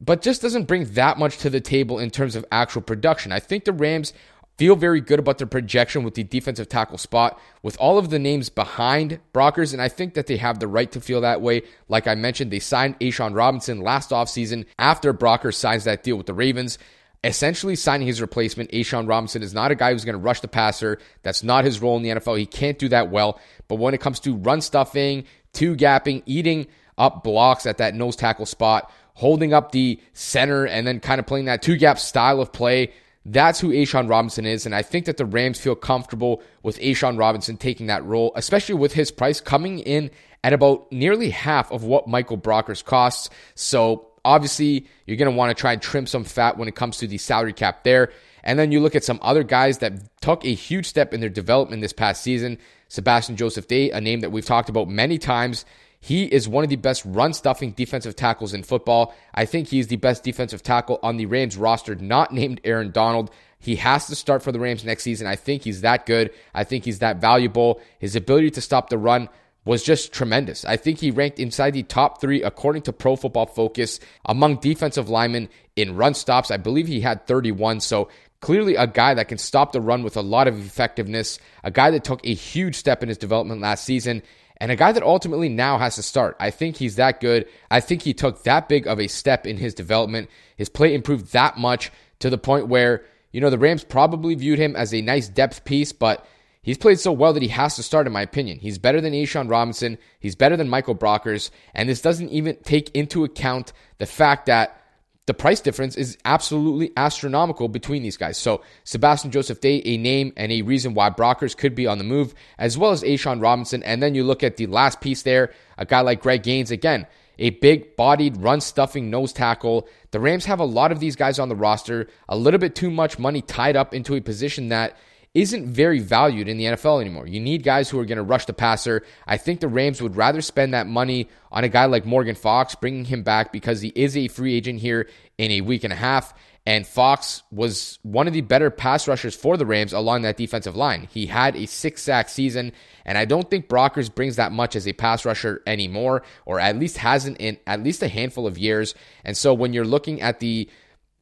but 0.00 0.22
just 0.22 0.42
doesn't 0.42 0.64
bring 0.64 0.92
that 0.94 1.20
much 1.20 1.38
to 1.38 1.48
the 1.48 1.60
table 1.60 2.00
in 2.00 2.10
terms 2.10 2.34
of 2.34 2.44
actual 2.50 2.82
production. 2.82 3.30
I 3.30 3.38
think 3.38 3.64
the 3.64 3.72
Rams 3.72 4.12
feel 4.58 4.76
very 4.76 5.00
good 5.00 5.18
about 5.18 5.38
their 5.38 5.46
projection 5.46 6.04
with 6.04 6.14
the 6.14 6.22
defensive 6.22 6.68
tackle 6.68 6.98
spot 6.98 7.40
with 7.62 7.76
all 7.78 7.98
of 7.98 8.10
the 8.10 8.18
names 8.18 8.48
behind 8.48 9.18
Brockers, 9.32 9.72
and 9.72 9.80
I 9.80 9.88
think 9.88 10.14
that 10.14 10.26
they 10.26 10.36
have 10.36 10.60
the 10.60 10.68
right 10.68 10.90
to 10.92 11.00
feel 11.00 11.20
that 11.22 11.40
way. 11.40 11.62
Like 11.88 12.06
I 12.06 12.14
mentioned, 12.14 12.50
they 12.50 12.58
signed 12.58 12.98
A'Shawn 13.00 13.34
Robinson 13.34 13.80
last 13.80 14.10
offseason 14.10 14.66
after 14.78 15.14
Brockers 15.14 15.54
signs 15.54 15.84
that 15.84 16.02
deal 16.02 16.16
with 16.16 16.26
the 16.26 16.34
Ravens. 16.34 16.78
Essentially, 17.24 17.76
signing 17.76 18.06
his 18.06 18.20
replacement, 18.20 18.70
A'Shawn 18.72 19.08
Robinson 19.08 19.42
is 19.42 19.54
not 19.54 19.70
a 19.70 19.76
guy 19.76 19.92
who's 19.92 20.04
going 20.04 20.14
to 20.14 20.18
rush 20.18 20.40
the 20.40 20.48
passer. 20.48 20.98
That's 21.22 21.44
not 21.44 21.64
his 21.64 21.80
role 21.80 21.96
in 21.96 22.02
the 22.02 22.10
NFL. 22.10 22.38
He 22.38 22.46
can't 22.46 22.78
do 22.78 22.88
that 22.88 23.10
well. 23.10 23.40
But 23.68 23.76
when 23.76 23.94
it 23.94 24.00
comes 24.00 24.18
to 24.20 24.34
run 24.34 24.60
stuffing, 24.60 25.24
two 25.52 25.76
gapping, 25.76 26.24
eating 26.26 26.66
up 26.98 27.22
blocks 27.22 27.64
at 27.64 27.78
that 27.78 27.94
nose 27.94 28.16
tackle 28.16 28.46
spot, 28.46 28.90
holding 29.14 29.54
up 29.54 29.72
the 29.72 30.00
center, 30.12 30.66
and 30.66 30.84
then 30.86 30.98
kind 30.98 31.20
of 31.20 31.26
playing 31.26 31.44
that 31.44 31.62
two 31.62 31.76
gap 31.76 31.98
style 31.98 32.40
of 32.40 32.52
play, 32.52 32.92
that's 33.24 33.60
who 33.60 33.70
A'Shawn 33.70 34.08
Robinson 34.08 34.46
is, 34.46 34.66
and 34.66 34.74
I 34.74 34.82
think 34.82 35.06
that 35.06 35.16
the 35.16 35.24
Rams 35.24 35.60
feel 35.60 35.76
comfortable 35.76 36.42
with 36.62 36.78
A'Shawn 36.80 37.18
Robinson 37.18 37.56
taking 37.56 37.86
that 37.86 38.04
role, 38.04 38.32
especially 38.34 38.74
with 38.74 38.94
his 38.94 39.10
price 39.10 39.40
coming 39.40 39.78
in 39.78 40.10
at 40.42 40.52
about 40.52 40.90
nearly 40.90 41.30
half 41.30 41.70
of 41.70 41.84
what 41.84 42.08
Michael 42.08 42.36
Brockers 42.36 42.84
costs. 42.84 43.30
So 43.54 44.08
obviously, 44.24 44.86
you're 45.06 45.16
going 45.16 45.30
to 45.30 45.36
want 45.36 45.56
to 45.56 45.60
try 45.60 45.72
and 45.72 45.80
trim 45.80 46.06
some 46.06 46.24
fat 46.24 46.58
when 46.58 46.66
it 46.66 46.74
comes 46.74 46.96
to 46.98 47.06
the 47.06 47.18
salary 47.18 47.52
cap 47.52 47.84
there. 47.84 48.10
And 48.42 48.58
then 48.58 48.72
you 48.72 48.80
look 48.80 48.96
at 48.96 49.04
some 49.04 49.20
other 49.22 49.44
guys 49.44 49.78
that 49.78 50.20
took 50.20 50.44
a 50.44 50.52
huge 50.52 50.86
step 50.86 51.14
in 51.14 51.20
their 51.20 51.28
development 51.30 51.80
this 51.80 51.92
past 51.92 52.22
season. 52.22 52.58
Sebastian 52.88 53.36
Joseph 53.36 53.68
Day, 53.68 53.90
a 53.90 54.00
name 54.00 54.20
that 54.20 54.30
we've 54.30 54.44
talked 54.44 54.68
about 54.68 54.88
many 54.88 55.16
times. 55.16 55.64
He 56.04 56.24
is 56.24 56.48
one 56.48 56.64
of 56.64 56.70
the 56.70 56.76
best 56.76 57.04
run 57.06 57.32
stuffing 57.32 57.70
defensive 57.70 58.16
tackles 58.16 58.52
in 58.52 58.64
football. 58.64 59.14
I 59.32 59.44
think 59.44 59.68
he 59.68 59.78
is 59.78 59.86
the 59.86 59.96
best 59.96 60.24
defensive 60.24 60.60
tackle 60.60 60.98
on 61.00 61.16
the 61.16 61.26
Rams 61.26 61.56
roster, 61.56 61.94
not 61.94 62.32
named 62.32 62.60
Aaron 62.64 62.90
Donald. 62.90 63.30
He 63.60 63.76
has 63.76 64.08
to 64.08 64.16
start 64.16 64.42
for 64.42 64.50
the 64.50 64.58
Rams 64.58 64.84
next 64.84 65.04
season. 65.04 65.28
I 65.28 65.36
think 65.36 65.62
he's 65.62 65.82
that 65.82 66.04
good. 66.04 66.32
I 66.52 66.64
think 66.64 66.84
he's 66.84 66.98
that 66.98 67.20
valuable. 67.20 67.80
His 68.00 68.16
ability 68.16 68.50
to 68.50 68.60
stop 68.60 68.90
the 68.90 68.98
run 68.98 69.28
was 69.64 69.84
just 69.84 70.12
tremendous. 70.12 70.64
I 70.64 70.76
think 70.76 70.98
he 70.98 71.12
ranked 71.12 71.38
inside 71.38 71.70
the 71.70 71.84
top 71.84 72.20
three 72.20 72.42
according 72.42 72.82
to 72.82 72.92
Pro 72.92 73.14
Football 73.14 73.46
Focus 73.46 74.00
among 74.24 74.56
defensive 74.56 75.08
linemen 75.08 75.50
in 75.76 75.94
run 75.94 76.14
stops. 76.14 76.50
I 76.50 76.56
believe 76.56 76.88
he 76.88 77.00
had 77.00 77.28
31. 77.28 77.78
So 77.78 78.08
clearly 78.40 78.74
a 78.74 78.88
guy 78.88 79.14
that 79.14 79.28
can 79.28 79.38
stop 79.38 79.70
the 79.70 79.80
run 79.80 80.02
with 80.02 80.16
a 80.16 80.20
lot 80.20 80.48
of 80.48 80.58
effectiveness, 80.58 81.38
a 81.62 81.70
guy 81.70 81.92
that 81.92 82.02
took 82.02 82.26
a 82.26 82.34
huge 82.34 82.74
step 82.74 83.04
in 83.04 83.08
his 83.08 83.18
development 83.18 83.60
last 83.60 83.84
season 83.84 84.24
and 84.62 84.70
a 84.70 84.76
guy 84.76 84.92
that 84.92 85.02
ultimately 85.02 85.48
now 85.48 85.76
has 85.76 85.96
to 85.96 86.04
start. 86.04 86.36
I 86.38 86.50
think 86.50 86.76
he's 86.76 86.94
that 86.94 87.20
good. 87.20 87.48
I 87.68 87.80
think 87.80 88.02
he 88.02 88.14
took 88.14 88.44
that 88.44 88.68
big 88.68 88.86
of 88.86 89.00
a 89.00 89.08
step 89.08 89.44
in 89.44 89.56
his 89.56 89.74
development. 89.74 90.30
His 90.56 90.68
play 90.68 90.94
improved 90.94 91.32
that 91.32 91.58
much 91.58 91.90
to 92.20 92.30
the 92.30 92.38
point 92.38 92.68
where, 92.68 93.04
you 93.32 93.40
know, 93.40 93.50
the 93.50 93.58
Rams 93.58 93.82
probably 93.82 94.36
viewed 94.36 94.60
him 94.60 94.76
as 94.76 94.94
a 94.94 95.00
nice 95.00 95.26
depth 95.26 95.64
piece, 95.64 95.90
but 95.90 96.24
he's 96.62 96.78
played 96.78 97.00
so 97.00 97.10
well 97.10 97.32
that 97.32 97.42
he 97.42 97.48
has 97.48 97.74
to 97.74 97.82
start, 97.82 98.06
in 98.06 98.12
my 98.12 98.22
opinion. 98.22 98.60
He's 98.60 98.78
better 98.78 99.00
than 99.00 99.14
A'Shawn 99.14 99.50
Robinson. 99.50 99.98
He's 100.20 100.36
better 100.36 100.56
than 100.56 100.68
Michael 100.68 100.94
Brockers. 100.94 101.50
And 101.74 101.88
this 101.88 102.00
doesn't 102.00 102.28
even 102.28 102.56
take 102.62 102.94
into 102.94 103.24
account 103.24 103.72
the 103.98 104.06
fact 104.06 104.46
that 104.46 104.80
the 105.26 105.34
price 105.34 105.60
difference 105.60 105.96
is 105.96 106.18
absolutely 106.24 106.90
astronomical 106.96 107.68
between 107.68 108.02
these 108.02 108.16
guys. 108.16 108.36
So 108.36 108.62
Sebastian 108.84 109.30
Joseph 109.30 109.60
Day, 109.60 109.80
a 109.84 109.96
name 109.96 110.32
and 110.36 110.50
a 110.50 110.62
reason 110.62 110.94
why 110.94 111.10
Brockers 111.10 111.56
could 111.56 111.74
be 111.74 111.86
on 111.86 111.98
the 111.98 112.04
move, 112.04 112.34
as 112.58 112.76
well 112.76 112.90
as 112.90 113.02
A'Shawn 113.02 113.40
Robinson. 113.40 113.82
And 113.84 114.02
then 114.02 114.14
you 114.16 114.24
look 114.24 114.42
at 114.42 114.56
the 114.56 114.66
last 114.66 115.00
piece 115.00 115.22
there, 115.22 115.52
a 115.78 115.86
guy 115.86 116.00
like 116.00 116.22
Greg 116.22 116.42
Gaines, 116.42 116.72
again, 116.72 117.06
a 117.38 117.50
big 117.50 117.96
bodied, 117.96 118.36
run 118.36 118.60
stuffing 118.60 119.10
nose 119.10 119.32
tackle. 119.32 119.88
The 120.10 120.20
Rams 120.20 120.44
have 120.46 120.60
a 120.60 120.64
lot 120.64 120.90
of 120.90 120.98
these 120.98 121.16
guys 121.16 121.38
on 121.38 121.48
the 121.48 121.56
roster, 121.56 122.08
a 122.28 122.36
little 122.36 122.58
bit 122.58 122.74
too 122.74 122.90
much 122.90 123.18
money 123.18 123.42
tied 123.42 123.76
up 123.76 123.94
into 123.94 124.16
a 124.16 124.20
position 124.20 124.68
that 124.68 124.96
isn't 125.34 125.66
very 125.66 125.98
valued 125.98 126.46
in 126.46 126.58
the 126.58 126.64
NFL 126.64 127.00
anymore. 127.00 127.26
You 127.26 127.40
need 127.40 127.62
guys 127.62 127.88
who 127.88 127.98
are 127.98 128.04
going 128.04 128.16
to 128.16 128.22
rush 128.22 128.44
the 128.44 128.52
passer. 128.52 129.02
I 129.26 129.38
think 129.38 129.60
the 129.60 129.68
Rams 129.68 130.02
would 130.02 130.16
rather 130.16 130.42
spend 130.42 130.74
that 130.74 130.86
money 130.86 131.28
on 131.50 131.64
a 131.64 131.68
guy 131.68 131.86
like 131.86 132.04
Morgan 132.04 132.34
Fox, 132.34 132.74
bringing 132.74 133.06
him 133.06 133.22
back 133.22 133.50
because 133.50 133.80
he 133.80 133.92
is 133.94 134.16
a 134.16 134.28
free 134.28 134.54
agent 134.54 134.80
here 134.80 135.08
in 135.38 135.50
a 135.50 135.62
week 135.62 135.84
and 135.84 135.92
a 135.92 135.96
half. 135.96 136.34
And 136.64 136.86
Fox 136.86 137.42
was 137.50 137.98
one 138.02 138.28
of 138.28 138.34
the 138.34 138.42
better 138.42 138.70
pass 138.70 139.08
rushers 139.08 139.34
for 139.34 139.56
the 139.56 139.66
Rams 139.66 139.92
along 139.92 140.22
that 140.22 140.36
defensive 140.36 140.76
line. 140.76 141.08
He 141.10 141.26
had 141.26 141.56
a 141.56 141.66
six 141.66 142.02
sack 142.02 142.28
season, 142.28 142.72
and 143.04 143.18
I 143.18 143.24
don't 143.24 143.50
think 143.50 143.68
Brockers 143.68 144.14
brings 144.14 144.36
that 144.36 144.52
much 144.52 144.76
as 144.76 144.86
a 144.86 144.92
pass 144.92 145.24
rusher 145.24 145.62
anymore, 145.66 146.22
or 146.46 146.60
at 146.60 146.78
least 146.78 146.98
hasn't 146.98 147.38
in 147.38 147.58
at 147.66 147.82
least 147.82 148.02
a 148.02 148.08
handful 148.08 148.46
of 148.46 148.58
years. 148.58 148.94
And 149.24 149.36
so 149.36 149.54
when 149.54 149.72
you're 149.72 149.84
looking 149.84 150.20
at 150.20 150.38
the 150.38 150.68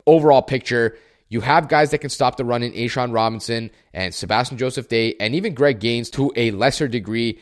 overall 0.06 0.42
picture, 0.42 0.98
you 1.30 1.40
have 1.40 1.68
guys 1.68 1.92
that 1.92 1.98
can 1.98 2.10
stop 2.10 2.36
the 2.36 2.44
run 2.44 2.64
in 2.64 2.72
A'Shawn 2.72 3.14
Robinson 3.14 3.70
and 3.94 4.12
Sebastian 4.12 4.58
Joseph 4.58 4.88
Day 4.88 5.14
and 5.20 5.34
even 5.34 5.54
Greg 5.54 5.78
Gaines 5.78 6.10
to 6.10 6.32
a 6.34 6.50
lesser 6.50 6.88
degree. 6.88 7.40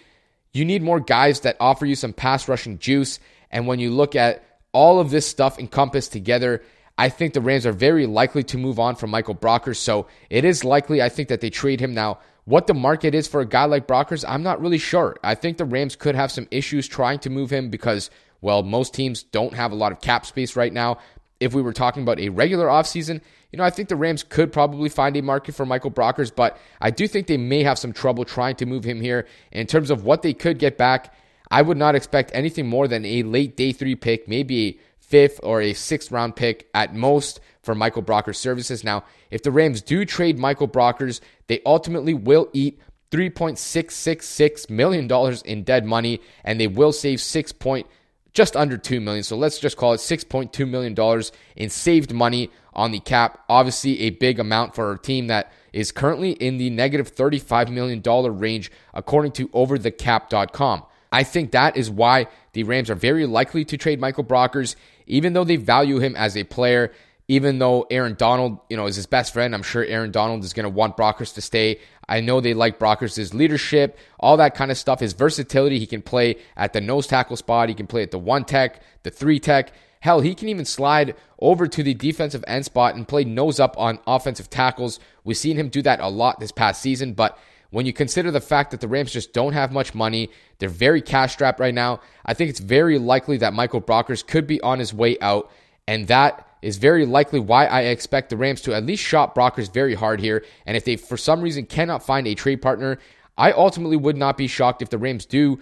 You 0.52 0.66
need 0.66 0.82
more 0.82 1.00
guys 1.00 1.40
that 1.40 1.56
offer 1.58 1.86
you 1.86 1.94
some 1.94 2.12
pass 2.12 2.48
rushing 2.48 2.78
juice. 2.78 3.18
And 3.50 3.66
when 3.66 3.80
you 3.80 3.90
look 3.90 4.14
at 4.14 4.44
all 4.72 5.00
of 5.00 5.10
this 5.10 5.26
stuff 5.26 5.58
encompassed 5.58 6.12
together, 6.12 6.62
I 6.98 7.08
think 7.08 7.32
the 7.32 7.40
Rams 7.40 7.64
are 7.64 7.72
very 7.72 8.06
likely 8.06 8.44
to 8.44 8.58
move 8.58 8.78
on 8.78 8.94
from 8.94 9.10
Michael 9.10 9.34
Brockers. 9.34 9.76
So 9.76 10.06
it 10.28 10.44
is 10.44 10.64
likely, 10.64 11.00
I 11.00 11.08
think, 11.08 11.30
that 11.30 11.40
they 11.40 11.48
trade 11.48 11.80
him 11.80 11.94
now. 11.94 12.18
What 12.44 12.66
the 12.66 12.74
market 12.74 13.14
is 13.14 13.26
for 13.26 13.40
a 13.40 13.46
guy 13.46 13.64
like 13.64 13.86
Brockers, 13.86 14.24
I'm 14.26 14.42
not 14.42 14.60
really 14.60 14.78
sure. 14.78 15.16
I 15.22 15.34
think 15.34 15.56
the 15.56 15.64
Rams 15.64 15.96
could 15.96 16.14
have 16.14 16.30
some 16.32 16.48
issues 16.50 16.88
trying 16.88 17.20
to 17.20 17.30
move 17.30 17.50
him 17.50 17.70
because, 17.70 18.10
well, 18.40 18.62
most 18.62 18.92
teams 18.92 19.22
don't 19.22 19.54
have 19.54 19.72
a 19.72 19.76
lot 19.76 19.92
of 19.92 20.00
cap 20.00 20.26
space 20.26 20.56
right 20.56 20.72
now. 20.72 20.98
If 21.40 21.54
we 21.54 21.62
were 21.62 21.72
talking 21.72 22.02
about 22.02 22.18
a 22.18 22.30
regular 22.30 22.66
offseason, 22.66 23.20
you 23.52 23.56
know, 23.56 23.64
I 23.64 23.70
think 23.70 23.88
the 23.88 23.96
Rams 23.96 24.24
could 24.24 24.52
probably 24.52 24.88
find 24.88 25.16
a 25.16 25.22
market 25.22 25.54
for 25.54 25.64
Michael 25.64 25.90
Brockers, 25.90 26.34
but 26.34 26.58
I 26.80 26.90
do 26.90 27.06
think 27.06 27.26
they 27.26 27.36
may 27.36 27.62
have 27.62 27.78
some 27.78 27.92
trouble 27.92 28.24
trying 28.24 28.56
to 28.56 28.66
move 28.66 28.84
him 28.84 29.00
here. 29.00 29.26
In 29.52 29.66
terms 29.66 29.90
of 29.90 30.04
what 30.04 30.22
they 30.22 30.34
could 30.34 30.58
get 30.58 30.76
back, 30.76 31.14
I 31.50 31.62
would 31.62 31.76
not 31.76 31.94
expect 31.94 32.30
anything 32.34 32.66
more 32.66 32.88
than 32.88 33.04
a 33.04 33.22
late 33.22 33.56
day 33.56 33.72
three 33.72 33.94
pick, 33.94 34.28
maybe 34.28 34.66
a 34.66 34.78
fifth 34.98 35.40
or 35.42 35.62
a 35.62 35.72
sixth 35.72 36.10
round 36.12 36.36
pick 36.36 36.68
at 36.74 36.94
most 36.94 37.40
for 37.62 37.74
Michael 37.74 38.02
Brockers' 38.02 38.36
services. 38.36 38.84
Now, 38.84 39.04
if 39.30 39.42
the 39.42 39.50
Rams 39.50 39.80
do 39.80 40.04
trade 40.04 40.38
Michael 40.38 40.68
Brockers, 40.68 41.20
they 41.46 41.60
ultimately 41.64 42.14
will 42.14 42.48
eat 42.52 42.80
$3.666 43.10 44.68
million 44.68 45.10
in 45.44 45.64
dead 45.64 45.86
money, 45.86 46.20
and 46.44 46.60
they 46.60 46.66
will 46.66 46.92
save 46.92 47.20
6 47.20 47.52
point 47.52 47.86
just 48.32 48.56
under 48.56 48.76
2 48.76 49.00
million. 49.00 49.22
So 49.22 49.36
let's 49.36 49.58
just 49.58 49.76
call 49.76 49.92
it 49.92 49.98
6.2 49.98 50.68
million 50.68 50.94
dollars 50.94 51.32
in 51.56 51.70
saved 51.70 52.12
money 52.12 52.50
on 52.72 52.92
the 52.92 53.00
cap. 53.00 53.44
Obviously, 53.48 54.00
a 54.02 54.10
big 54.10 54.38
amount 54.38 54.74
for 54.74 54.92
a 54.92 54.98
team 54.98 55.26
that 55.26 55.52
is 55.72 55.92
currently 55.92 56.32
in 56.32 56.58
the 56.58 56.70
$35 56.70 57.70
million 57.70 58.02
range, 58.38 58.70
according 58.94 59.32
to 59.32 59.48
overthecap.com. 59.48 60.84
I 61.10 61.24
think 61.24 61.52
that 61.52 61.76
is 61.76 61.90
why 61.90 62.26
the 62.52 62.64
Rams 62.64 62.90
are 62.90 62.94
very 62.94 63.26
likely 63.26 63.64
to 63.66 63.76
trade 63.76 64.00
Michael 64.00 64.24
Brockers, 64.24 64.76
even 65.06 65.32
though 65.32 65.44
they 65.44 65.56
value 65.56 65.98
him 65.98 66.16
as 66.16 66.36
a 66.36 66.44
player. 66.44 66.92
Even 67.30 67.58
though 67.58 67.86
Aaron 67.90 68.14
Donald, 68.14 68.58
you 68.70 68.76
know, 68.78 68.86
is 68.86 68.96
his 68.96 69.04
best 69.04 69.34
friend, 69.34 69.54
I'm 69.54 69.62
sure 69.62 69.84
Aaron 69.84 70.10
Donald 70.10 70.44
is 70.44 70.54
going 70.54 70.64
to 70.64 70.70
want 70.70 70.96
Brockers 70.96 71.34
to 71.34 71.42
stay. 71.42 71.78
I 72.08 72.20
know 72.20 72.40
they 72.40 72.54
like 72.54 72.78
Brockers' 72.78 73.34
leadership, 73.34 73.98
all 74.18 74.36
that 74.38 74.54
kind 74.54 74.70
of 74.70 74.78
stuff. 74.78 75.00
His 75.00 75.12
versatility, 75.12 75.78
he 75.78 75.86
can 75.86 76.02
play 76.02 76.36
at 76.56 76.72
the 76.72 76.80
nose 76.80 77.06
tackle 77.06 77.36
spot, 77.36 77.68
he 77.68 77.74
can 77.74 77.86
play 77.86 78.02
at 78.02 78.10
the 78.10 78.18
one 78.18 78.44
tech, 78.44 78.82
the 79.02 79.10
three 79.10 79.38
tech. 79.38 79.72
Hell, 80.00 80.20
he 80.20 80.34
can 80.34 80.48
even 80.48 80.64
slide 80.64 81.16
over 81.40 81.66
to 81.66 81.82
the 81.82 81.94
defensive 81.94 82.44
end 82.46 82.64
spot 82.64 82.94
and 82.94 83.06
play 83.06 83.24
nose 83.24 83.58
up 83.60 83.76
on 83.78 83.98
offensive 84.06 84.48
tackles. 84.48 85.00
We've 85.24 85.36
seen 85.36 85.56
him 85.56 85.68
do 85.68 85.82
that 85.82 86.00
a 86.00 86.08
lot 86.08 86.40
this 86.40 86.52
past 86.52 86.80
season, 86.80 87.14
but 87.14 87.38
when 87.70 87.84
you 87.84 87.92
consider 87.92 88.30
the 88.30 88.40
fact 88.40 88.70
that 88.70 88.80
the 88.80 88.88
Rams 88.88 89.12
just 89.12 89.32
don't 89.32 89.52
have 89.52 89.72
much 89.72 89.94
money, 89.94 90.30
they're 90.58 90.68
very 90.68 91.02
cash 91.02 91.32
strapped 91.34 91.60
right 91.60 91.74
now, 91.74 92.00
I 92.24 92.32
think 92.32 92.48
it's 92.48 92.60
very 92.60 92.98
likely 92.98 93.36
that 93.38 93.52
Michael 93.52 93.82
Brockers 93.82 94.26
could 94.26 94.46
be 94.46 94.60
on 94.62 94.78
his 94.78 94.94
way 94.94 95.18
out, 95.20 95.50
and 95.86 96.06
that 96.06 96.47
is 96.62 96.76
very 96.76 97.06
likely 97.06 97.40
why 97.40 97.66
I 97.66 97.82
expect 97.82 98.30
the 98.30 98.36
Rams 98.36 98.60
to 98.62 98.74
at 98.74 98.84
least 98.84 99.02
shop 99.02 99.34
Brockers 99.34 99.72
very 99.72 99.94
hard 99.94 100.20
here. 100.20 100.44
And 100.66 100.76
if 100.76 100.84
they, 100.84 100.96
for 100.96 101.16
some 101.16 101.40
reason, 101.40 101.66
cannot 101.66 102.04
find 102.04 102.26
a 102.26 102.34
trade 102.34 102.62
partner, 102.62 102.98
I 103.36 103.52
ultimately 103.52 103.96
would 103.96 104.16
not 104.16 104.36
be 104.36 104.46
shocked 104.46 104.82
if 104.82 104.90
the 104.90 104.98
Rams 104.98 105.24
do 105.24 105.60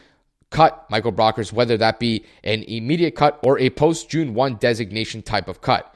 cut 0.50 0.86
Michael 0.90 1.12
Brockers, 1.12 1.52
whether 1.52 1.76
that 1.76 1.98
be 1.98 2.24
an 2.44 2.62
immediate 2.64 3.14
cut 3.14 3.38
or 3.42 3.58
a 3.58 3.70
post 3.70 4.08
June 4.08 4.34
1 4.34 4.56
designation 4.56 5.22
type 5.22 5.48
of 5.48 5.60
cut. 5.60 5.94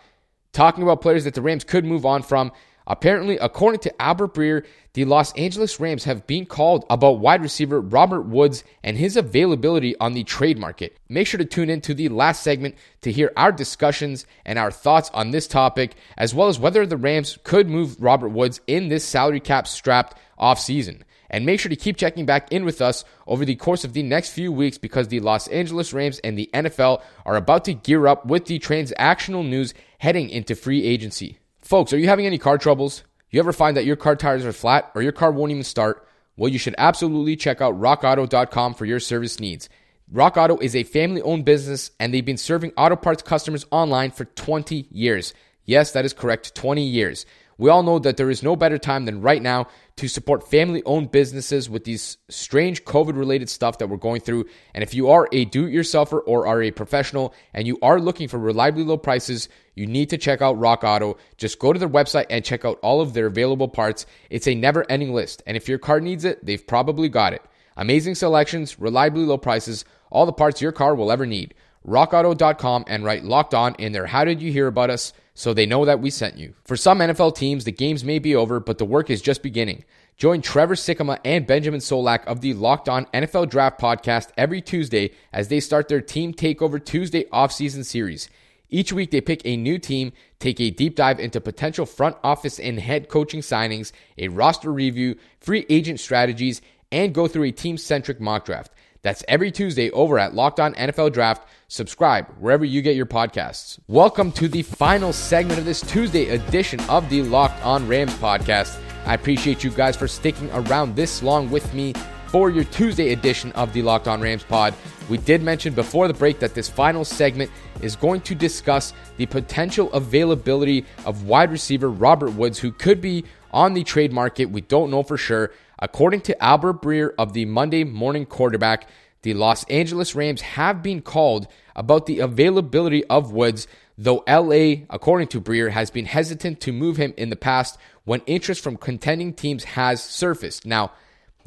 Talking 0.52 0.82
about 0.82 1.00
players 1.00 1.24
that 1.24 1.34
the 1.34 1.42
Rams 1.42 1.64
could 1.64 1.84
move 1.84 2.04
on 2.04 2.22
from, 2.22 2.52
Apparently, 2.90 3.38
according 3.38 3.78
to 3.78 4.02
Albert 4.02 4.34
Breer, 4.34 4.66
the 4.94 5.04
Los 5.04 5.32
Angeles 5.34 5.78
Rams 5.78 6.02
have 6.02 6.26
been 6.26 6.44
called 6.44 6.84
about 6.90 7.20
wide 7.20 7.40
receiver 7.40 7.80
Robert 7.80 8.22
Woods 8.22 8.64
and 8.82 8.96
his 8.96 9.16
availability 9.16 9.96
on 10.00 10.12
the 10.12 10.24
trade 10.24 10.58
market. 10.58 10.98
Make 11.08 11.28
sure 11.28 11.38
to 11.38 11.44
tune 11.44 11.70
in 11.70 11.82
to 11.82 11.94
the 11.94 12.08
last 12.08 12.42
segment 12.42 12.74
to 13.02 13.12
hear 13.12 13.32
our 13.36 13.52
discussions 13.52 14.26
and 14.44 14.58
our 14.58 14.72
thoughts 14.72 15.08
on 15.14 15.30
this 15.30 15.46
topic, 15.46 15.94
as 16.16 16.34
well 16.34 16.48
as 16.48 16.58
whether 16.58 16.84
the 16.84 16.96
Rams 16.96 17.38
could 17.44 17.70
move 17.70 17.94
Robert 18.02 18.30
Woods 18.30 18.60
in 18.66 18.88
this 18.88 19.04
salary 19.04 19.38
cap 19.38 19.68
strapped 19.68 20.18
offseason. 20.36 21.02
And 21.30 21.46
make 21.46 21.60
sure 21.60 21.70
to 21.70 21.76
keep 21.76 21.96
checking 21.96 22.26
back 22.26 22.50
in 22.50 22.64
with 22.64 22.82
us 22.82 23.04
over 23.28 23.44
the 23.44 23.54
course 23.54 23.84
of 23.84 23.92
the 23.92 24.02
next 24.02 24.30
few 24.30 24.50
weeks 24.50 24.78
because 24.78 25.06
the 25.06 25.20
Los 25.20 25.46
Angeles 25.46 25.92
Rams 25.92 26.18
and 26.24 26.36
the 26.36 26.50
NFL 26.52 27.02
are 27.24 27.36
about 27.36 27.66
to 27.66 27.74
gear 27.74 28.08
up 28.08 28.26
with 28.26 28.46
the 28.46 28.58
transactional 28.58 29.48
news 29.48 29.74
heading 29.98 30.28
into 30.28 30.56
free 30.56 30.82
agency. 30.82 31.38
Folks, 31.70 31.92
are 31.92 31.98
you 31.98 32.08
having 32.08 32.26
any 32.26 32.36
car 32.36 32.58
troubles? 32.58 33.04
You 33.30 33.38
ever 33.38 33.52
find 33.52 33.76
that 33.76 33.84
your 33.84 33.94
car 33.94 34.16
tires 34.16 34.44
are 34.44 34.52
flat 34.52 34.90
or 34.96 35.02
your 35.02 35.12
car 35.12 35.30
won't 35.30 35.52
even 35.52 35.62
start? 35.62 36.04
Well, 36.36 36.50
you 36.50 36.58
should 36.58 36.74
absolutely 36.78 37.36
check 37.36 37.60
out 37.60 37.78
rockauto.com 37.78 38.74
for 38.74 38.86
your 38.86 38.98
service 38.98 39.38
needs. 39.38 39.68
Rock 40.10 40.36
Auto 40.36 40.58
is 40.58 40.74
a 40.74 40.82
family 40.82 41.22
owned 41.22 41.44
business 41.44 41.92
and 42.00 42.12
they've 42.12 42.24
been 42.24 42.38
serving 42.38 42.72
auto 42.76 42.96
parts 42.96 43.22
customers 43.22 43.66
online 43.70 44.10
for 44.10 44.24
20 44.24 44.88
years. 44.90 45.32
Yes, 45.64 45.92
that 45.92 46.04
is 46.04 46.12
correct, 46.12 46.56
20 46.56 46.82
years. 46.82 47.24
We 47.60 47.68
all 47.68 47.82
know 47.82 47.98
that 47.98 48.16
there 48.16 48.30
is 48.30 48.42
no 48.42 48.56
better 48.56 48.78
time 48.78 49.04
than 49.04 49.20
right 49.20 49.42
now 49.42 49.68
to 49.96 50.08
support 50.08 50.48
family 50.50 50.82
owned 50.86 51.10
businesses 51.10 51.68
with 51.68 51.84
these 51.84 52.16
strange 52.30 52.84
COVID 52.86 53.18
related 53.18 53.50
stuff 53.50 53.76
that 53.78 53.88
we're 53.88 53.98
going 53.98 54.22
through. 54.22 54.46
And 54.72 54.82
if 54.82 54.94
you 54.94 55.10
are 55.10 55.28
a 55.30 55.44
do 55.44 55.66
it 55.66 55.70
yourselfer 55.70 56.22
or 56.26 56.46
are 56.46 56.62
a 56.62 56.70
professional 56.70 57.34
and 57.52 57.66
you 57.66 57.78
are 57.82 58.00
looking 58.00 58.28
for 58.28 58.38
reliably 58.38 58.82
low 58.82 58.96
prices, 58.96 59.50
you 59.80 59.86
need 59.86 60.10
to 60.10 60.18
check 60.18 60.42
out 60.42 60.58
Rock 60.58 60.84
Auto. 60.84 61.16
Just 61.38 61.58
go 61.58 61.72
to 61.72 61.78
their 61.78 61.88
website 61.88 62.26
and 62.28 62.44
check 62.44 62.66
out 62.66 62.78
all 62.82 63.00
of 63.00 63.14
their 63.14 63.26
available 63.26 63.66
parts. 63.66 64.04
It's 64.28 64.46
a 64.46 64.54
never 64.54 64.84
ending 64.90 65.14
list. 65.14 65.42
And 65.46 65.56
if 65.56 65.70
your 65.70 65.78
car 65.78 66.00
needs 66.00 66.26
it, 66.26 66.44
they've 66.44 66.64
probably 66.66 67.08
got 67.08 67.32
it. 67.32 67.42
Amazing 67.78 68.16
selections, 68.16 68.78
reliably 68.78 69.24
low 69.24 69.38
prices, 69.38 69.86
all 70.10 70.26
the 70.26 70.32
parts 70.34 70.60
your 70.60 70.70
car 70.70 70.94
will 70.94 71.10
ever 71.10 71.24
need. 71.24 71.54
RockAuto.com 71.88 72.84
and 72.88 73.06
write 73.06 73.24
locked 73.24 73.54
on 73.54 73.74
in 73.76 73.92
their 73.92 74.06
How 74.06 74.24
Did 74.24 74.42
You 74.42 74.52
Hear 74.52 74.66
About 74.66 74.90
Us 74.90 75.14
so 75.32 75.54
they 75.54 75.64
know 75.64 75.86
that 75.86 76.00
we 76.00 76.10
sent 76.10 76.36
you. 76.36 76.52
For 76.64 76.76
some 76.76 76.98
NFL 76.98 77.34
teams, 77.34 77.64
the 77.64 77.72
games 77.72 78.04
may 78.04 78.18
be 78.18 78.36
over, 78.36 78.60
but 78.60 78.76
the 78.76 78.84
work 78.84 79.08
is 79.08 79.22
just 79.22 79.42
beginning. 79.42 79.84
Join 80.18 80.42
Trevor 80.42 80.74
Sikkema 80.74 81.18
and 81.24 81.46
Benjamin 81.46 81.80
Solak 81.80 82.26
of 82.26 82.42
the 82.42 82.52
Locked 82.52 82.90
On 82.90 83.06
NFL 83.14 83.48
Draft 83.48 83.80
podcast 83.80 84.28
every 84.36 84.60
Tuesday 84.60 85.12
as 85.32 85.48
they 85.48 85.60
start 85.60 85.88
their 85.88 86.02
Team 86.02 86.34
Takeover 86.34 86.84
Tuesday 86.84 87.24
offseason 87.32 87.86
series. 87.86 88.28
Each 88.72 88.92
week, 88.92 89.10
they 89.10 89.20
pick 89.20 89.42
a 89.44 89.56
new 89.56 89.78
team, 89.78 90.12
take 90.38 90.60
a 90.60 90.70
deep 90.70 90.94
dive 90.94 91.18
into 91.18 91.40
potential 91.40 91.84
front 91.84 92.16
office 92.22 92.60
and 92.60 92.78
head 92.78 93.08
coaching 93.08 93.40
signings, 93.40 93.90
a 94.16 94.28
roster 94.28 94.72
review, 94.72 95.16
free 95.40 95.66
agent 95.68 95.98
strategies, 95.98 96.62
and 96.92 97.12
go 97.12 97.26
through 97.26 97.44
a 97.44 97.52
team 97.52 97.76
centric 97.76 98.20
mock 98.20 98.44
draft. 98.44 98.72
That's 99.02 99.24
every 99.26 99.50
Tuesday 99.50 99.90
over 99.90 100.18
at 100.18 100.34
Locked 100.34 100.60
On 100.60 100.74
NFL 100.74 101.12
Draft. 101.12 101.48
Subscribe 101.68 102.26
wherever 102.38 102.64
you 102.64 102.82
get 102.82 102.96
your 102.96 103.06
podcasts. 103.06 103.78
Welcome 103.88 104.30
to 104.32 104.46
the 104.46 104.62
final 104.62 105.12
segment 105.12 105.58
of 105.58 105.64
this 105.64 105.80
Tuesday 105.80 106.28
edition 106.28 106.80
of 106.82 107.08
the 107.08 107.22
Locked 107.22 107.64
On 107.64 107.88
Rams 107.88 108.14
podcast. 108.14 108.80
I 109.06 109.14
appreciate 109.14 109.64
you 109.64 109.70
guys 109.70 109.96
for 109.96 110.06
sticking 110.06 110.50
around 110.52 110.94
this 110.94 111.22
long 111.22 111.50
with 111.50 111.72
me 111.72 111.94
for 112.30 112.48
your 112.48 112.62
Tuesday 112.64 113.12
edition 113.12 113.50
of 113.52 113.72
the 113.72 113.82
Locked 113.82 114.06
On 114.06 114.20
Rams 114.20 114.44
pod. 114.44 114.72
We 115.08 115.18
did 115.18 115.42
mention 115.42 115.74
before 115.74 116.06
the 116.06 116.14
break 116.14 116.38
that 116.38 116.54
this 116.54 116.68
final 116.68 117.04
segment 117.04 117.50
is 117.82 117.96
going 117.96 118.20
to 118.20 118.36
discuss 118.36 118.92
the 119.16 119.26
potential 119.26 119.92
availability 119.92 120.84
of 121.04 121.24
wide 121.24 121.50
receiver 121.50 121.90
Robert 121.90 122.30
Woods, 122.30 122.60
who 122.60 122.70
could 122.70 123.00
be 123.00 123.24
on 123.50 123.74
the 123.74 123.82
trade 123.82 124.12
market. 124.12 124.44
We 124.46 124.60
don't 124.60 124.92
know 124.92 125.02
for 125.02 125.16
sure. 125.16 125.50
According 125.80 126.20
to 126.22 126.40
Albert 126.42 126.82
Breer 126.82 127.14
of 127.18 127.32
the 127.32 127.46
Monday 127.46 127.82
Morning 127.82 128.26
Quarterback, 128.26 128.88
the 129.22 129.34
Los 129.34 129.64
Angeles 129.64 130.14
Rams 130.14 130.40
have 130.40 130.84
been 130.84 131.02
called 131.02 131.48
about 131.74 132.06
the 132.06 132.20
availability 132.20 133.04
of 133.06 133.32
Woods, 133.32 133.66
though 133.98 134.22
LA, 134.28 134.84
according 134.88 135.26
to 135.28 135.40
Breer, 135.40 135.72
has 135.72 135.90
been 135.90 136.06
hesitant 136.06 136.60
to 136.60 136.72
move 136.72 136.96
him 136.96 137.12
in 137.16 137.30
the 137.30 137.36
past 137.36 137.76
when 138.04 138.22
interest 138.26 138.62
from 138.62 138.76
contending 138.76 139.34
teams 139.34 139.64
has 139.64 140.02
surfaced. 140.02 140.64
Now, 140.64 140.92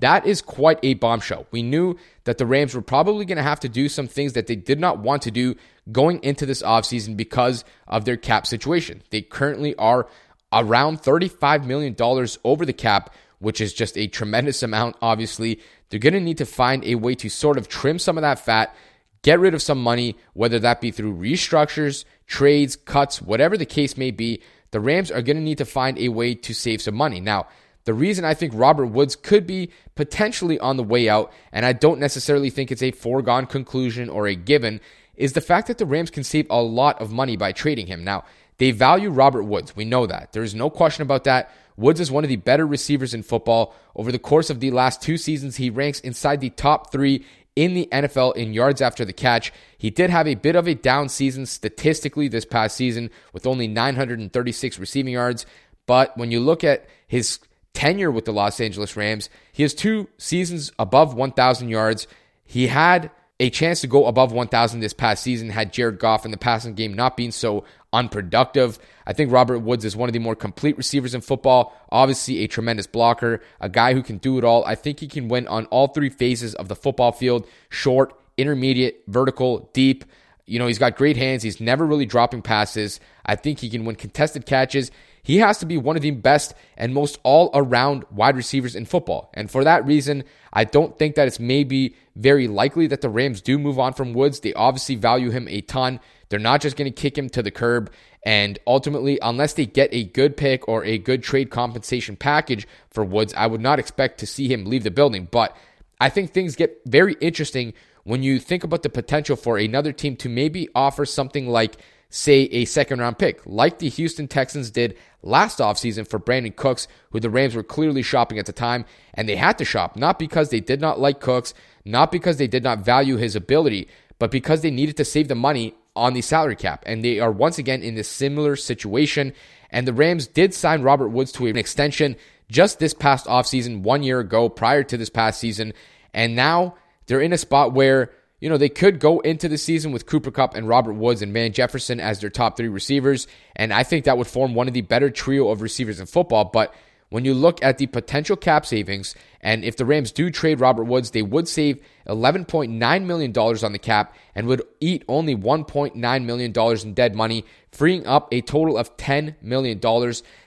that 0.04 0.26
is 0.26 0.42
quite 0.42 0.80
a 0.84 0.96
bombshell. 0.96 1.48
We 1.52 1.64
knew 1.64 1.98
that 2.26 2.38
the 2.38 2.46
Rams 2.46 2.76
were 2.76 2.82
probably 2.82 3.24
going 3.24 3.38
to 3.38 3.44
have 3.44 3.62
to 3.62 3.70
do 3.70 3.88
some 3.88 4.08
things 4.08 4.34
that 4.34 4.48
they 4.48 4.56
did 4.58 4.78
not 4.78 5.00
want 5.00 5.22
to 5.22 5.32
do 5.32 5.56
going 5.94 6.22
into 6.24 6.46
this 6.46 6.62
offseason 6.62 7.16
because 7.16 7.64
of 7.88 8.04
their 8.04 8.18
cap 8.18 8.46
situation. 8.46 9.02
They 9.12 9.22
currently 9.22 9.76
are 9.78 10.10
around 10.52 11.02
$35 11.02 11.66
million 11.66 11.96
over 12.44 12.66
the 12.66 12.74
cap, 12.74 13.14
which 13.40 13.62
is 13.62 13.74
just 13.74 13.98
a 13.98 14.08
tremendous 14.08 14.62
amount, 14.62 14.98
obviously. 15.02 15.62
They're 15.90 16.02
going 16.02 16.14
to 16.16 16.20
need 16.20 16.40
to 16.40 16.46
find 16.46 16.84
a 16.84 16.96
way 16.96 17.16
to 17.16 17.30
sort 17.30 17.58
of 17.58 17.70
trim 17.70 17.98
some 17.98 18.18
of 18.18 18.24
that 18.24 18.40
fat, 18.40 18.76
get 19.22 19.40
rid 19.40 19.54
of 19.54 19.62
some 19.62 19.82
money, 19.82 20.18
whether 20.34 20.60
that 20.60 20.82
be 20.82 20.92
through 20.92 21.16
restructures, 21.16 22.04
trades, 22.28 22.76
cuts, 22.76 23.22
whatever 23.22 23.58
the 23.58 23.66
case 23.66 23.96
may 23.96 24.12
be. 24.12 24.44
The 24.72 24.82
Rams 24.82 25.12
are 25.12 25.22
going 25.22 25.38
to 25.38 25.44
need 25.44 25.60
to 25.60 25.66
find 25.66 25.98
a 25.98 26.10
way 26.10 26.36
to 26.36 26.54
save 26.54 26.82
some 26.82 26.96
money. 26.96 27.22
Now, 27.22 27.48
the 27.86 27.94
reason 27.94 28.24
I 28.26 28.34
think 28.34 28.54
Robert 28.56 28.88
Woods 28.88 29.16
could 29.16 29.46
be 29.46 29.72
potentially 29.96 30.60
on 30.60 30.78
the 30.78 30.84
way 30.84 31.10
out, 31.10 31.34
and 31.52 31.66
I 31.66 31.74
don't 31.74 32.00
necessarily 32.00 32.50
think 32.50 32.72
it's 32.72 32.84
a 32.84 32.92
foregone 32.92 33.46
conclusion 33.46 34.10
or 34.10 34.28
a 34.28 34.36
given, 34.36 34.80
is 35.16 35.34
the 35.34 35.42
fact 35.42 35.68
that 35.68 35.78
the 35.78 35.86
Rams 35.86 36.10
can 36.10 36.24
save 36.24 36.48
a 36.50 36.62
lot 36.62 37.00
of 37.02 37.12
money 37.12 37.38
by 37.38 37.52
trading 37.52 37.88
him. 37.88 38.04
Now, 38.04 38.24
they 38.58 38.72
value 38.72 39.10
Robert 39.10 39.44
Woods. 39.44 39.76
We 39.76 39.86
know 39.86 40.06
that. 40.08 40.32
There 40.32 40.44
is 40.44 40.56
no 40.56 40.70
question 40.70 41.02
about 41.02 41.26
that. 41.26 41.52
Woods 41.76 42.00
is 42.00 42.12
one 42.12 42.24
of 42.24 42.30
the 42.30 42.36
better 42.36 42.66
receivers 42.66 43.14
in 43.14 43.24
football. 43.24 43.76
Over 43.96 44.12
the 44.12 44.20
course 44.20 44.50
of 44.50 44.60
the 44.60 44.72
last 44.72 45.02
two 45.02 45.18
seasons, 45.18 45.58
he 45.58 45.70
ranks 45.70 46.00
inside 46.00 46.40
the 46.40 46.52
top 46.52 46.92
three 46.92 47.26
in 47.56 47.74
the 47.74 47.88
NFL 47.92 48.36
in 48.36 48.54
yards 48.54 48.82
after 48.82 49.06
the 49.06 49.14
catch. 49.14 49.52
He 49.78 49.90
did 49.90 50.10
have 50.10 50.28
a 50.28 50.36
bit 50.36 50.56
of 50.56 50.68
a 50.68 50.76
down 50.76 51.10
season 51.10 51.46
statistically 51.46 52.28
this 52.28 52.46
past 52.46 52.76
season 52.76 53.10
with 53.32 53.46
only 53.46 53.68
936 53.68 54.80
receiving 54.80 55.14
yards. 55.14 55.46
But 55.86 56.18
when 56.18 56.32
you 56.32 56.40
look 56.40 56.64
at 56.64 56.88
his 57.08 57.40
tenure 57.74 58.12
with 58.12 58.26
the 58.26 58.34
Los 58.34 58.60
Angeles 58.60 58.96
Rams, 58.96 59.30
he 59.52 59.64
has 59.64 59.74
two 59.74 60.08
seasons 60.18 60.72
above 60.80 61.14
1,000 61.14 61.70
yards. 61.70 62.08
He 62.46 62.68
had 62.68 63.12
a 63.40 63.50
chance 63.50 63.82
to 63.82 63.88
go 63.88 64.06
above 64.06 64.32
1,000 64.32 64.80
this 64.80 64.94
past 64.94 65.24
season 65.24 65.50
had 65.50 65.74
Jared 65.74 66.00
Goff 66.00 66.24
in 66.24 66.32
the 66.32 66.38
passing 66.38 66.76
game 66.76 66.94
not 66.94 67.18
been 67.18 67.32
so 67.32 67.66
unproductive. 67.92 68.80
I 69.06 69.14
think 69.14 69.32
Robert 69.32 69.60
Woods 69.60 69.86
is 69.86 69.96
one 69.96 70.08
of 70.08 70.14
the 70.14 70.20
more 70.20 70.36
complete 70.36 70.78
receivers 70.78 71.14
in 71.14 71.22
football. 71.22 71.76
Obviously, 71.90 72.40
a 72.40 72.48
tremendous 72.48 72.88
blocker, 72.88 73.42
a 73.60 73.70
guy 73.70 73.94
who 73.94 74.04
can 74.04 74.18
do 74.18 74.38
it 74.38 74.44
all. 74.44 74.64
I 74.66 74.76
think 74.76 75.00
he 75.00 75.08
can 75.08 75.28
win 75.28 75.48
on 75.48 75.66
all 75.68 75.88
three 75.88 76.10
phases 76.10 76.56
of 76.56 76.68
the 76.68 76.76
football 76.76 77.12
field 77.12 77.48
short, 77.70 78.14
intermediate, 78.38 79.04
vertical, 79.08 79.70
deep. 79.74 80.06
You 80.46 80.60
know, 80.60 80.68
he's 80.68 80.80
got 80.80 80.96
great 80.96 81.18
hands. 81.18 81.44
He's 81.44 81.60
never 81.60 81.86
really 81.86 82.06
dropping 82.06 82.42
passes. 82.42 83.00
I 83.26 83.36
think 83.36 83.60
he 83.60 83.70
can 83.70 83.86
win 83.86 83.96
contested 83.96 84.46
catches. 84.46 84.92
He 85.24 85.38
has 85.38 85.58
to 85.60 85.66
be 85.66 85.78
one 85.78 85.96
of 85.96 86.02
the 86.02 86.12
best 86.12 86.54
and 86.76 86.94
most 86.94 87.18
all 87.24 87.50
around 87.54 88.04
wide 88.12 88.36
receivers 88.36 88.76
in 88.76 88.86
football. 88.86 89.32
And 89.34 89.50
for 89.50 89.64
that 89.64 89.86
reason, 89.86 90.26
I 90.52 90.66
don't 90.66 91.00
think 91.00 91.16
that 91.16 91.28
it's 91.28 91.40
maybe 91.40 91.96
very 92.18 92.50
likely 92.50 92.88
that 92.88 93.00
the 93.00 93.10
Rams 93.10 93.42
do 93.42 93.58
move 93.58 93.80
on 93.80 93.94
from 93.94 94.14
Woods. 94.14 94.42
They 94.42 94.54
obviously 94.54 94.96
value 94.96 95.30
him 95.30 95.48
a 95.48 95.62
ton. 95.62 96.02
They're 96.28 96.40
not 96.40 96.62
just 96.62 96.76
going 96.76 96.92
to 96.92 97.02
kick 97.02 97.18
him 97.18 97.30
to 97.30 97.42
the 97.42 97.52
curb. 97.52 97.90
And 98.26 98.60
ultimately, 98.68 99.18
unless 99.22 99.54
they 99.54 99.66
get 99.66 99.94
a 99.94 100.04
good 100.04 100.36
pick 100.36 100.68
or 100.68 100.84
a 100.84 100.98
good 100.98 101.24
trade 101.24 101.50
compensation 101.50 102.18
package 102.18 102.68
for 102.90 103.06
Woods, 103.06 103.34
I 103.34 103.48
would 103.48 103.62
not 103.62 103.80
expect 103.80 104.20
to 104.20 104.28
see 104.28 104.52
him 104.52 104.66
leave 104.66 104.84
the 104.84 104.92
building. 104.92 105.30
But 105.32 105.56
I 106.02 106.10
think 106.10 106.32
things 106.32 106.58
get 106.58 106.82
very 106.86 107.16
interesting 107.22 107.74
when 108.04 108.24
you 108.24 108.40
think 108.40 108.66
about 108.66 108.84
the 108.84 108.90
potential 108.90 109.38
for 109.38 109.58
another 109.58 109.94
team 109.94 110.18
to 110.18 110.28
maybe 110.28 110.68
offer 110.76 111.06
something 111.06 111.48
like 111.48 111.78
say, 112.16 112.44
a 112.44 112.64
second 112.66 113.00
round 113.00 113.18
pick, 113.18 113.42
like 113.44 113.80
the 113.80 113.90
Houston 113.90 114.28
Texans 114.28 114.70
did 114.70 114.96
last 115.24 115.58
offseason 115.58 116.08
for 116.08 116.20
Brandin 116.20 116.56
Cooks, 116.56 116.88
who 117.10 117.20
the 117.20 117.30
Rams 117.32 117.56
were 117.56 117.64
clearly 117.64 118.04
shopping 118.04 118.38
at 118.38 118.46
the 118.46 118.54
time. 118.54 118.86
And 119.16 119.28
they 119.28 119.36
had 119.36 119.58
to 119.58 119.66
shop, 119.66 119.96
not 119.96 120.20
because 120.20 120.50
they 120.50 120.60
did 120.60 120.80
not 120.80 121.00
like 121.00 121.20
Cooks, 121.20 121.56
not 121.86 122.12
because 122.12 122.38
they 122.38 122.46
did 122.46 122.64
not 122.64 122.86
value 122.86 123.18
his 123.18 123.36
ability, 123.36 123.88
but 124.20 124.30
because 124.30 124.62
they 124.62 124.70
needed 124.70 124.96
to 124.98 125.06
save 125.06 125.28
the 125.28 125.34
money 125.34 125.74
on 125.96 126.14
the 126.14 126.22
salary 126.22 126.56
cap. 126.56 126.84
And 126.86 127.04
they 127.04 127.20
are 127.20 127.32
once 127.32 127.58
again 127.58 127.82
in 127.82 127.96
this 127.96 128.10
similar 128.10 128.56
situation. 128.58 129.34
And 129.72 129.88
the 129.88 129.94
Rams 129.94 130.28
did 130.28 130.54
sign 130.54 130.84
Robert 130.84 131.10
Woods 131.10 131.32
to 131.32 131.48
an 131.48 131.58
extension 131.58 132.16
just 132.48 132.78
this 132.78 132.94
past 132.94 133.26
offseason, 133.26 133.82
one 133.82 134.04
year 134.04 134.20
ago, 134.20 134.50
prior 134.50 134.84
to 134.84 134.98
this 134.98 135.10
past 135.10 135.40
season. 135.40 135.74
And 136.14 136.36
now 136.36 136.76
they're 137.08 137.22
in 137.22 137.34
a 137.34 137.40
spot 137.40 137.74
where 137.74 138.12
you 138.44 138.50
know, 138.50 138.58
they 138.58 138.68
could 138.68 139.00
go 139.00 139.22
into 139.22 139.48
the 139.48 139.58
season 139.58 139.94
with 139.94 140.06
Cooper 140.06 140.30
Kupp 140.30 140.54
and 140.54 140.68
Robert 140.68 140.92
Woods 140.96 141.22
and 141.22 141.32
Van 141.32 141.54
Jefferson 141.54 142.02
as 142.02 142.20
their 142.20 142.30
top 142.30 142.58
three 142.58 142.68
receivers. 142.68 143.26
And 143.56 143.72
I 143.72 143.84
think 143.84 144.04
that 144.04 144.18
would 144.18 144.28
form 144.28 144.54
one 144.54 144.68
of 144.68 144.74
the 144.74 144.82
better 144.82 145.10
trio 145.10 145.48
of 145.48 145.62
receivers 145.62 146.02
in 146.02 146.08
football. 146.08 146.44
But 146.52 146.76
when 147.14 147.26
you 147.26 147.36
look 147.36 147.62
at 147.64 147.78
the 147.78 147.86
potential 147.86 148.36
cap 148.36 148.66
savings, 148.66 149.14
and 149.40 149.64
if 149.64 149.78
the 149.78 149.86
Rams 149.86 150.12
do 150.12 150.32
trade 150.32 150.60
Robert 150.60 150.86
Woods, 150.86 151.12
they 151.12 151.22
would 151.22 151.48
save 151.48 151.78
$11.9 152.08 153.06
million 153.06 153.38
on 153.38 153.72
the 153.72 153.78
cap 153.78 154.16
and 154.34 154.48
would 154.48 154.64
eat 154.80 155.06
only 155.08 155.36
$1.9 155.36 156.26
million 156.26 156.54
in 156.82 156.94
dead 156.96 157.14
money, 157.14 157.46
freeing 157.72 158.08
up 158.08 158.34
a 158.34 158.42
total 158.42 158.80
of 158.80 158.98
$10 158.98 159.36
million. 159.44 159.80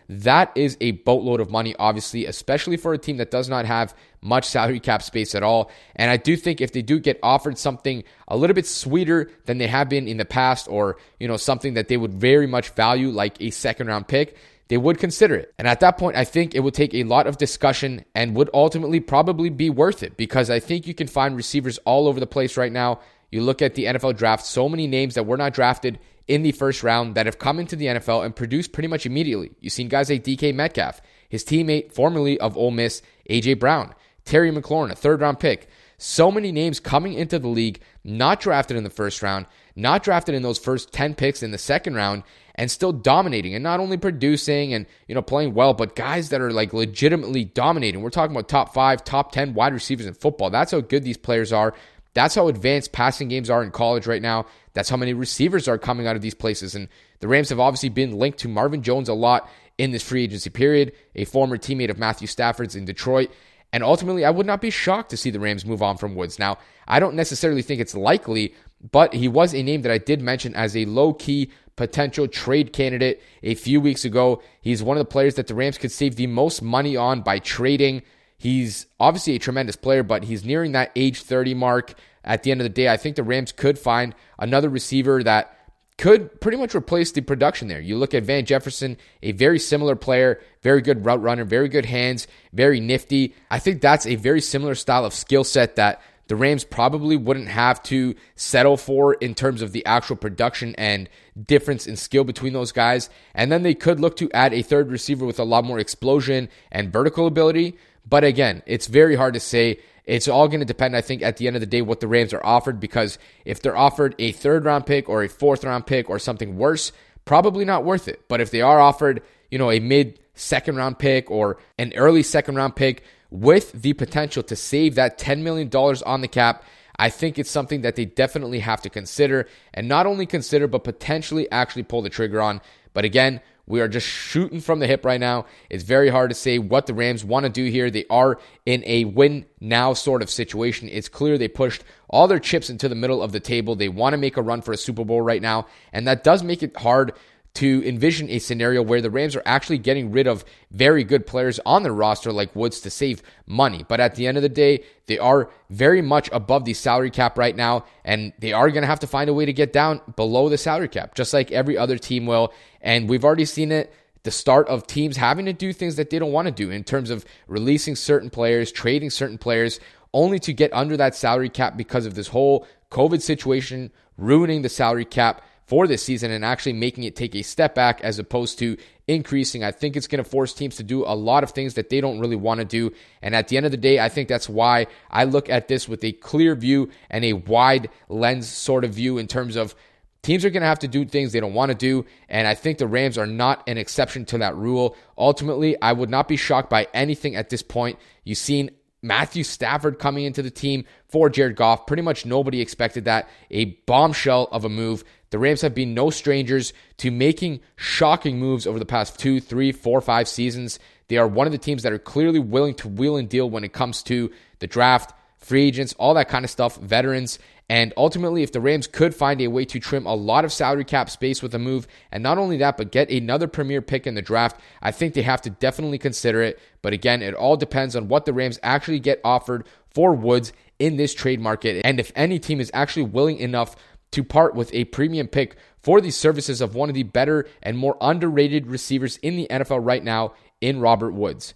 That 0.09 0.51
is 0.57 0.77
a 0.81 0.91
boatload 0.91 1.39
of 1.39 1.53
money, 1.53 1.77
obviously, 1.79 2.27
especially 2.27 2.77
for 2.77 2.93
a 2.93 2.99
team 2.99 3.19
that 3.19 3.31
does 3.31 3.49
not 3.49 3.65
have 3.65 3.95
much 4.21 4.45
salary 4.45 4.81
cap 4.81 5.05
space 5.05 5.37
at 5.37 5.45
all. 5.45 5.71
And 5.95 6.11
I 6.11 6.17
do 6.17 6.37
think 6.37 6.61
if 6.61 6.73
they 6.73 6.83
do 6.83 6.99
get 6.99 7.21
offered 7.23 7.59
something 7.59 8.03
a 8.27 8.37
little 8.37 8.55
bit 8.55 8.67
sweeter 8.67 9.31
than 9.45 9.59
they 9.59 9.69
have 9.69 9.89
been 9.89 10.09
in 10.09 10.17
the 10.17 10.25
past, 10.25 10.67
or, 10.69 10.97
you 11.21 11.29
know, 11.29 11.37
something 11.37 11.75
that 11.75 11.87
they 11.87 11.97
would 11.97 12.15
very 12.15 12.49
much 12.49 12.71
value, 12.71 13.11
like 13.11 13.41
a 13.41 13.51
second 13.51 13.87
round 13.87 14.09
pick, 14.09 14.37
they 14.69 14.77
would 14.77 14.99
consider 14.99 15.35
it. 15.37 15.55
And 15.59 15.69
at 15.69 15.81
that 15.81 15.99
point, 15.99 16.17
I 16.17 16.25
think 16.25 16.55
it 16.55 16.61
would 16.61 16.75
take 16.75 16.95
a 16.95 17.05
lot 17.05 17.27
of 17.27 17.39
discussion 17.39 18.05
and 18.15 18.35
would 18.35 18.51
ultimately 18.53 19.01
probably 19.01 19.49
be 19.49 19.71
worth 19.71 20.03
it 20.03 20.17
because 20.17 20.51
I 20.51 20.61
think 20.61 20.87
you 20.87 20.95
can 20.95 21.07
find 21.07 21.37
receivers 21.37 21.79
all 21.79 22.09
over 22.09 22.19
the 22.19 22.27
place 22.27 22.57
right 22.57 22.73
now. 22.73 23.01
You 23.31 23.43
look 23.43 23.63
at 23.63 23.75
the 23.75 23.85
NFL 23.85 24.17
draft, 24.17 24.45
so 24.45 24.69
many 24.69 24.87
names 24.87 25.15
that 25.15 25.27
were 25.27 25.37
not 25.37 25.55
drafted 25.55 25.99
in 26.27 26.43
the 26.43 26.53
first 26.53 26.83
round 26.83 27.15
that 27.15 27.27
have 27.27 27.39
come 27.39 27.61
into 27.61 27.77
the 27.77 27.87
NFL 27.87 28.25
and 28.25 28.35
produced 28.35 28.73
pretty 28.73 28.89
much 28.89 29.07
immediately. 29.07 29.53
You've 29.61 29.73
seen 29.73 29.89
guys 29.89 30.11
like 30.11 30.25
DK 30.25 30.55
Metcalf, 30.55 31.01
his 31.29 31.45
teammate 31.45 31.93
formerly 31.93 32.39
of 32.41 32.57
Ole 32.57 32.73
Miss, 32.73 33.03
AJ 33.31 33.59
Brown, 33.61 33.95
Terry 34.25 34.51
McLaurin, 34.51 34.91
a 34.91 34.97
third 34.97 35.21
round 35.21 35.39
pick. 35.39 35.69
So 35.99 36.31
many 36.31 36.53
names 36.53 36.79
coming 36.79 37.15
into 37.15 37.39
the 37.39 37.49
league, 37.49 37.81
not 38.05 38.41
drafted 38.41 38.77
in 38.77 38.85
the 38.85 38.91
first 38.91 39.23
round, 39.23 39.47
not 39.75 40.03
drafted 40.03 40.35
in 40.35 40.43
those 40.43 40.59
first 40.59 40.93
10 40.93 41.15
picks 41.15 41.43
in 41.43 41.53
the 41.53 41.59
second 41.59 41.95
round, 41.95 42.23
and 42.57 42.71
still 42.71 42.93
dominating 42.93 43.55
and 43.55 43.63
not 43.63 43.79
only 43.79 43.97
producing 43.97 44.75
and 44.75 44.87
you 45.07 45.15
know 45.15 45.23
playing 45.23 45.55
well, 45.55 45.75
but 45.75 45.95
guys 45.95 46.31
that 46.31 46.41
are 46.41 46.51
like 46.51 46.73
legitimately 46.73 47.45
dominating. 47.45 48.03
We're 48.03 48.11
talking 48.11 48.35
about 48.35 48.49
top 48.49 48.75
five, 48.75 49.05
top 49.05 49.31
10 49.33 49.55
wide 49.55 49.75
receivers 49.75 50.07
in 50.07 50.15
football. 50.15 50.51
That's 50.51 50.73
how 50.73 50.81
good 50.81 51.05
these 51.05 51.19
players 51.19 51.53
are. 51.53 51.75
That's 52.15 52.35
how 52.35 52.49
advanced 52.49 52.93
passing 52.93 53.29
games 53.29 53.51
are 53.51 53.63
in 53.63 53.71
college 53.71 54.07
right 54.07 54.23
now. 54.23 54.47
That's 54.73 54.89
how 54.89 54.97
many 54.97 55.13
receivers 55.13 55.69
are 55.69 55.77
coming 55.77 56.07
out 56.07 56.17
of 56.17 56.23
these 56.23 56.35
places. 56.35 56.75
And 56.75 56.89
the 57.21 57.29
Rams 57.29 57.51
have 57.51 57.61
obviously 57.61 57.91
been 57.91 58.19
linked 58.19 58.39
to 58.39 58.49
Marvin 58.49 58.83
Jones 58.83 59.11
a 59.11 59.15
lot 59.15 59.51
in 59.77 59.91
this 59.91 60.03
free 60.03 60.25
agency 60.25 60.49
period, 60.49 60.93
a 61.15 61.27
former 61.27 61.59
teammate 61.59 61.91
of 61.91 61.99
Matthew 61.99 62.27
Stafford's 62.27 62.75
in 62.75 62.87
Detroit. 62.87 63.31
And 63.71 63.83
ultimately, 63.83 64.25
I 64.25 64.31
would 64.31 64.47
not 64.47 64.63
be 64.63 64.71
shocked 64.71 65.11
to 65.11 65.19
see 65.19 65.29
the 65.29 65.41
Rams 65.41 65.67
move 65.67 65.83
on 65.83 65.99
from 65.99 66.15
Woods. 66.15 66.39
Now, 66.39 66.57
I 66.89 67.01
don't 67.01 67.17
necessarily 67.17 67.61
think 67.61 67.83
it's 67.83 67.95
likely, 67.95 68.55
but 68.91 69.13
he 69.13 69.29
was 69.29 69.55
a 69.55 69.63
name 69.63 69.83
that 69.83 69.93
I 69.93 69.99
did 69.99 70.23
mention 70.23 70.55
as 70.55 70.75
a 70.75 70.87
low 70.87 71.13
key 71.13 71.51
potential 71.77 72.27
trade 72.27 72.73
candidate 72.73 73.23
a 73.43 73.55
few 73.55 73.81
weeks 73.81 74.05
ago. 74.05 74.43
He's 74.61 74.83
one 74.83 74.97
of 74.97 75.01
the 75.01 75.11
players 75.11 75.35
that 75.35 75.47
the 75.47 75.55
Rams 75.55 75.79
could 75.79 75.93
save 75.93 76.17
the 76.17 76.27
most 76.27 76.63
money 76.63 76.97
on 76.97 77.21
by 77.21 77.39
trading. 77.39 78.03
He's 78.39 78.87
obviously 78.99 79.35
a 79.35 79.39
tremendous 79.39 79.77
player, 79.77 80.03
but 80.03 80.25
he's 80.25 80.45
nearing 80.45 80.73
that 80.73 80.93
age 80.97 81.23
30 81.23 81.55
mark. 81.55 81.95
At 82.25 82.43
the 82.43 82.51
end 82.51 82.61
of 82.61 82.65
the 82.65 82.71
day, 82.71 82.89
I 82.89 82.97
think 82.97 83.15
the 83.15 83.23
Rams 83.23 83.53
could 83.53 83.79
find 83.79 84.15
another 84.39 84.69
receiver 84.69 85.23
that 85.23 85.57
could 85.97 86.41
pretty 86.41 86.59
much 86.59 86.75
replace 86.75 87.13
the 87.13 87.21
production 87.21 87.69
there. 87.69 87.81
You 87.81 87.97
look 87.97 88.15
at 88.15 88.25
Van 88.25 88.45
Jefferson, 88.45 88.99
a 89.23 89.33
very 89.33 89.59
similar 89.59 89.97
player, 89.97 90.43
very 90.63 90.83
good 90.83 91.05
route 91.07 91.23
runner, 91.23 91.45
very 91.45 91.69
good 91.69 91.87
hands, 91.87 92.27
very 92.53 92.81
nifty. 92.81 93.35
I 93.51 93.59
think 93.59 93.81
that's 93.81 94.07
a 94.07 94.17
very 94.17 94.41
similar 94.41 94.75
style 94.75 95.05
of 95.05 95.15
skill 95.15 95.45
set 95.45 95.77
that 95.77 96.03
the 96.29 96.37
Rams 96.37 96.65
probably 96.65 97.17
wouldn't 97.17 97.49
have 97.49 97.83
to 97.85 98.15
settle 98.35 98.77
for 98.77 99.15
in 99.15 99.35
terms 99.35 99.63
of 99.63 99.73
the 99.73 99.85
actual 99.87 100.17
production 100.17 100.75
and 100.77 101.09
difference 101.41 101.87
in 101.87 101.97
skill 101.97 102.25
between 102.25 102.53
those 102.53 102.73
guys. 102.73 103.09
And 103.35 103.51
then 103.53 103.63
they 103.63 103.75
could 103.75 104.01
look 104.01 104.17
to 104.17 104.31
add 104.33 104.53
a 104.53 104.63
third 104.63 104.91
receiver 104.91 105.25
with 105.25 105.39
a 105.39 105.45
lot 105.45 105.65
more 105.65 105.79
explosion 105.79 106.49
and 106.73 106.93
vertical 106.93 107.27
ability. 107.27 107.77
But 108.09 108.25
again, 108.25 108.63
it's 108.67 108.87
very 108.87 109.17
hard 109.17 109.35
to 109.35 109.41
say. 109.41 109.81
It's 110.05 110.29
all 110.29 110.47
going 110.47 110.61
to 110.61 110.67
depend, 110.67 110.97
I 110.97 111.01
think, 111.01 111.23
at 111.23 111.37
the 111.37 111.49
end 111.49 111.57
of 111.57 111.61
the 111.61 111.67
day, 111.67 111.83
what 111.83 111.99
the 111.99 112.07
Rams 112.07 112.33
are 112.33 112.45
offered. 112.45 112.79
Because 112.79 113.19
if 113.45 113.61
they're 113.61 113.77
offered 113.77 114.15
a 114.19 114.33
third 114.33 114.65
round 114.65 114.87
pick 114.87 115.09
or 115.09 115.23
a 115.23 115.29
fourth 115.29 115.65
round 115.65 115.87
pick 115.87 116.09
or 116.09 116.19
something 116.19 116.57
worse, 116.57 116.93
probably 117.25 117.65
not 117.65 117.85
worth 117.85 118.09
it. 118.09 118.23
But 118.29 118.41
if 118.41 118.51
they 118.51 118.63
are 118.63 118.81
offered, 118.81 119.23
you 119.51 119.59
know, 119.59 119.71
a 119.71 119.81
mid 119.81 120.21
second 120.35 120.77
round 120.77 120.99
pick 120.99 121.31
or 121.31 121.59
an 121.79 121.93
early 121.97 122.23
second 122.23 122.55
round 122.55 122.77
pick 122.77 123.03
with 123.41 123.73
the 123.73 123.93
potential 123.93 124.43
to 124.45 124.57
save 124.57 124.95
that 124.95 125.19
$10 125.19 125.43
million 125.43 125.71
on 125.75 126.21
the 126.21 126.29
cap, 126.29 126.65
I 126.99 127.11
think 127.11 127.39
it's 127.39 127.51
something 127.51 127.83
that 127.83 127.97
they 127.97 128.07
definitely 128.07 128.61
have 128.61 128.81
to 128.83 128.91
consider 128.91 129.47
and 129.75 129.89
not 129.89 130.07
only 130.07 130.27
consider, 130.27 130.67
but 130.67 130.85
potentially 130.85 131.51
actually 131.51 131.83
pull 131.83 132.03
the 132.03 132.09
trigger 132.09 132.41
on. 132.41 132.61
But 132.95 133.05
again, 133.05 133.43
we 133.67 133.81
are 133.81 133.89
just 133.89 134.07
shooting 134.07 134.61
from 134.61 134.79
the 134.79 134.87
hip 134.87 135.05
right 135.05 135.21
now. 135.21 135.47
It's 135.69 135.83
very 135.83 136.09
hard 136.09 136.31
to 136.31 136.35
say 136.35 136.59
what 136.59 136.87
the 136.87 136.95
Rams 136.95 137.25
want 137.25 137.45
to 137.45 137.51
do 137.51 137.65
here. 137.65 137.91
They 137.91 138.07
are 138.09 138.39
in 138.65 138.83
a 138.87 139.05
win 139.05 139.45
now 139.61 139.93
sort 139.93 140.23
of 140.23 140.31
situation. 140.31 140.89
It's 140.89 141.09
clear 141.09 141.37
they 141.37 141.49
pushed 141.49 141.83
all 142.09 142.29
their 142.29 142.39
chips 142.39 142.71
into 142.71 142.89
the 142.89 142.95
middle 142.95 143.23
of 143.23 143.33
the 143.33 143.41
table. 143.41 143.75
They 143.75 143.89
want 143.89 144.15
to 144.15 144.19
make 144.19 144.37
a 144.37 144.43
run 144.43 144.63
for 144.63 144.73
a 144.73 144.77
Super 144.77 145.05
Bowl 145.05 145.21
right 145.21 145.43
now, 145.43 145.67
and 145.93 146.07
that 146.07 146.23
does 146.23 146.45
make 146.45 146.63
it 146.63 146.77
hard 146.77 147.13
to 147.57 147.83
envision 147.87 148.29
a 148.31 148.39
scenario 148.39 148.83
where 148.83 149.01
the 149.01 149.11
Rams 149.11 149.35
are 149.35 149.43
actually 149.47 149.79
getting 149.79 150.13
rid 150.13 150.27
of 150.27 150.45
very 150.71 151.05
good 151.05 151.27
players 151.27 151.59
on 151.65 151.83
their 151.83 151.93
roster 151.93 152.33
like 152.33 152.55
Woods 152.55 152.81
to 152.83 152.91
save 152.91 153.23
money. 153.47 153.85
But 153.89 153.99
at 153.99 154.15
the 154.15 154.27
end 154.27 154.37
of 154.37 154.43
the 154.43 154.49
day, 154.49 154.85
they 155.07 155.19
are 155.19 155.51
very 155.71 156.03
much 156.03 156.29
above 156.33 156.65
the 156.65 156.75
salary 156.75 157.11
cap 157.11 157.39
right 157.39 157.57
now, 157.57 157.87
and 158.05 158.33
they 158.39 158.53
are 158.53 158.71
going 158.71 158.83
to 158.83 158.89
have 158.89 159.01
to 159.01 159.07
find 159.07 159.31
a 159.31 159.35
way 159.35 159.47
to 159.47 159.53
get 159.53 159.73
down 159.73 160.01
below 160.17 160.49
the 160.49 160.59
salary 160.59 160.89
cap, 160.89 161.15
just 161.15 161.33
like 161.33 161.51
every 161.51 161.79
other 161.79 161.99
team 161.99 162.27
will. 162.27 162.53
And 162.81 163.09
we've 163.09 163.25
already 163.25 163.47
seen 163.47 163.73
it 163.73 163.93
the 164.23 164.31
start 164.31 164.67
of 164.69 164.87
teams 164.87 165.17
having 165.17 165.47
to 165.47 165.53
do 165.53 165.73
things 165.73 165.97
that 165.97 166.11
they 166.11 166.19
don't 166.19 166.33
want 166.33 166.47
to 166.47 166.53
do 166.53 166.71
in 166.71 166.83
terms 166.83 167.11
of 167.11 167.25
releasing 167.47 167.95
certain 167.95 168.29
players, 168.29 168.73
trading 168.73 169.09
certain 169.09 169.39
players, 169.39 169.81
only 170.13 170.39
to 170.41 170.53
get 170.53 170.73
under 170.75 170.97
that 170.97 171.15
salary 171.15 171.49
cap 171.49 171.77
because 171.77 172.07
of 172.07 172.15
this 172.17 172.29
whole 172.29 172.67
COVID 172.91 173.23
situation, 173.23 173.93
ruining 174.19 174.63
the 174.63 174.69
salary 174.69 175.05
cap 175.05 175.43
for 175.67 175.87
this 175.87 176.03
season 176.03 176.31
and 176.31 176.45
actually 176.45 176.73
making 176.73 177.05
it 177.05 177.17
take 177.17 177.35
a 177.35 177.43
step 177.43 177.75
back 177.75 178.01
as 178.03 178.19
opposed 178.19 178.59
to 178.61 178.77
increasing. 179.09 179.65
I 179.65 179.73
think 179.73 179.97
it's 179.97 180.07
going 180.07 180.23
to 180.23 180.29
force 180.29 180.55
teams 180.55 180.77
to 180.77 180.83
do 180.83 181.05
a 181.05 181.15
lot 181.15 181.43
of 181.43 181.51
things 181.51 181.75
that 181.75 181.91
they 181.91 182.01
don't 182.01 182.21
really 182.21 182.37
want 182.37 182.61
to 182.61 182.65
do. 182.65 182.93
And 183.21 183.35
at 183.35 183.49
the 183.49 183.57
end 183.57 183.67
of 183.67 183.73
the 183.73 183.79
day, 183.79 183.99
I 183.99 184.09
think 184.09 184.29
that's 184.29 184.49
why 184.49 184.87
I 185.11 185.25
look 185.25 185.51
at 185.51 185.69
this 185.69 185.89
with 185.89 186.05
a 186.05 186.13
clear 186.13 186.55
view 186.55 186.91
and 187.11 187.25
a 187.25 187.35
wide 187.35 187.91
lens 188.09 188.49
sort 188.49 188.85
of 188.85 188.95
view 188.95 189.19
in 189.19 189.27
terms 189.27 189.57
of 189.57 189.75
teams 190.23 190.45
are 190.45 190.51
going 190.51 190.63
to 190.63 190.69
have 190.69 190.81
to 190.81 190.89
do 190.89 191.05
things 191.05 191.33
they 191.33 191.41
don't 191.41 191.55
want 191.55 191.71
to 191.71 191.77
do. 191.77 192.05
And 192.29 192.47
I 192.47 192.55
think 192.55 192.79
the 192.79 192.87
Rams 192.87 193.19
are 193.19 193.27
not 193.27 193.63
an 193.69 193.79
exception 193.79 194.25
to 194.27 194.39
that 194.39 194.57
rule. 194.57 194.97
Ultimately, 195.19 195.81
I 195.81 195.93
would 195.93 196.11
not 196.11 196.29
be 196.29 196.37
shocked 196.37 196.71
by 196.71 196.87
anything 196.95 197.35
at 197.37 197.51
this 197.51 197.63
point. 197.63 197.99
You've 198.25 198.39
seen 198.39 198.71
Matthew 199.03 199.45
Stafford 199.45 199.99
coming 199.99 200.25
into 200.25 200.43
the 200.43 200.51
team 200.51 200.85
for 201.09 201.31
Jared 201.31 201.57
Goff. 201.57 201.87
Pretty 201.87 202.03
much 202.03 202.27
nobody 202.27 202.61
expected 202.61 203.05
that. 203.05 203.29
A 203.51 203.67
bombshell 203.87 204.49
of 204.51 204.65
a 204.65 204.69
move. 204.69 205.05
The 205.31 205.39
Rams 205.39 205.61
have 205.63 205.75
been 205.75 205.95
no 205.95 206.11
strangers 206.11 206.73
to 206.99 207.11
making 207.11 207.61
shocking 207.77 208.39
moves 208.39 208.67
over 208.67 208.79
the 208.79 208.87
past 208.87 209.19
two, 209.19 209.41
three, 209.41 209.73
four, 209.73 210.01
five 210.01 210.29
seasons. 210.29 210.79
They 211.09 211.17
are 211.17 211.29
one 211.29 211.47
of 211.47 211.53
the 211.53 211.59
teams 211.59 211.83
that 211.83 211.93
are 211.93 211.99
clearly 211.99 212.39
willing 212.39 212.75
to 212.77 212.89
wheel 212.89 213.17
and 213.17 213.29
deal 213.29 213.49
when 213.49 213.65
it 213.65 213.73
comes 213.73 214.03
to 214.05 214.31
the 214.59 214.67
draft, 214.67 215.13
free 215.39 215.67
agents, 215.67 215.95
all 215.99 216.15
that 216.15 216.29
kind 216.29 216.45
of 216.45 216.51
stuff, 216.51 216.77
veterans. 216.77 217.39
And 217.69 217.93
ultimately, 217.97 218.45
if 218.45 218.53
the 218.53 218.61
Rams 218.61 218.87
could 218.87 219.15
find 219.15 219.41
a 219.41 219.49
way 219.49 219.65
to 219.65 219.81
trim 219.81 220.07
a 220.07 220.15
lot 220.15 220.45
of 220.45 220.53
salary 220.53 220.85
cap 220.85 221.11
space 221.11 221.43
with 221.43 221.53
a 221.55 221.59
move, 221.59 221.89
and 222.13 222.23
not 222.23 222.39
only 222.39 222.59
that, 222.59 222.77
but 222.77 222.93
get 222.93 223.11
another 223.11 223.49
premier 223.49 223.83
pick 223.83 224.07
in 224.07 224.15
the 224.15 224.23
draft, 224.23 224.61
I 224.81 224.93
think 224.93 225.15
they 225.15 225.23
have 225.23 225.43
to 225.43 225.51
definitely 225.51 225.99
consider 225.99 226.43
it. 226.43 226.61
But 226.81 226.93
again, 226.93 227.23
it 227.23 227.35
all 227.35 227.57
depends 227.57 227.97
on 227.97 228.07
what 228.07 228.25
the 228.25 228.33
Rams 228.33 228.61
actually 228.63 229.01
get 229.01 229.21
offered 229.25 229.67
for 229.93 230.15
Woods 230.15 230.53
in 230.79 230.97
this 230.97 231.15
trade 231.15 231.41
market. 231.41 231.83
And 231.85 231.99
if 231.99 232.13
any 232.15 232.39
team 232.39 232.61
is 232.61 232.71
actually 232.73 233.05
willing 233.05 233.39
enough 233.39 233.75
to 234.13 234.25
part 234.25 234.55
with 234.55 234.73
a 234.73 234.85
premium 234.85 235.29
pick 235.29 235.57
for 235.83 236.01
the 236.01 236.11
services 236.11 236.61
of 236.61 236.75
one 236.75 236.89
of 236.89 236.95
the 236.95 237.03
better 237.03 237.47
and 237.63 237.79
more 237.79 237.97
underrated 238.01 238.67
receivers 238.67 239.19
in 239.19 239.37
the 239.37 239.47
NFL 239.51 239.85
right 239.85 240.03
now 240.03 240.35
in 240.61 240.81
Robert 240.81 241.13
Woods. 241.13 241.55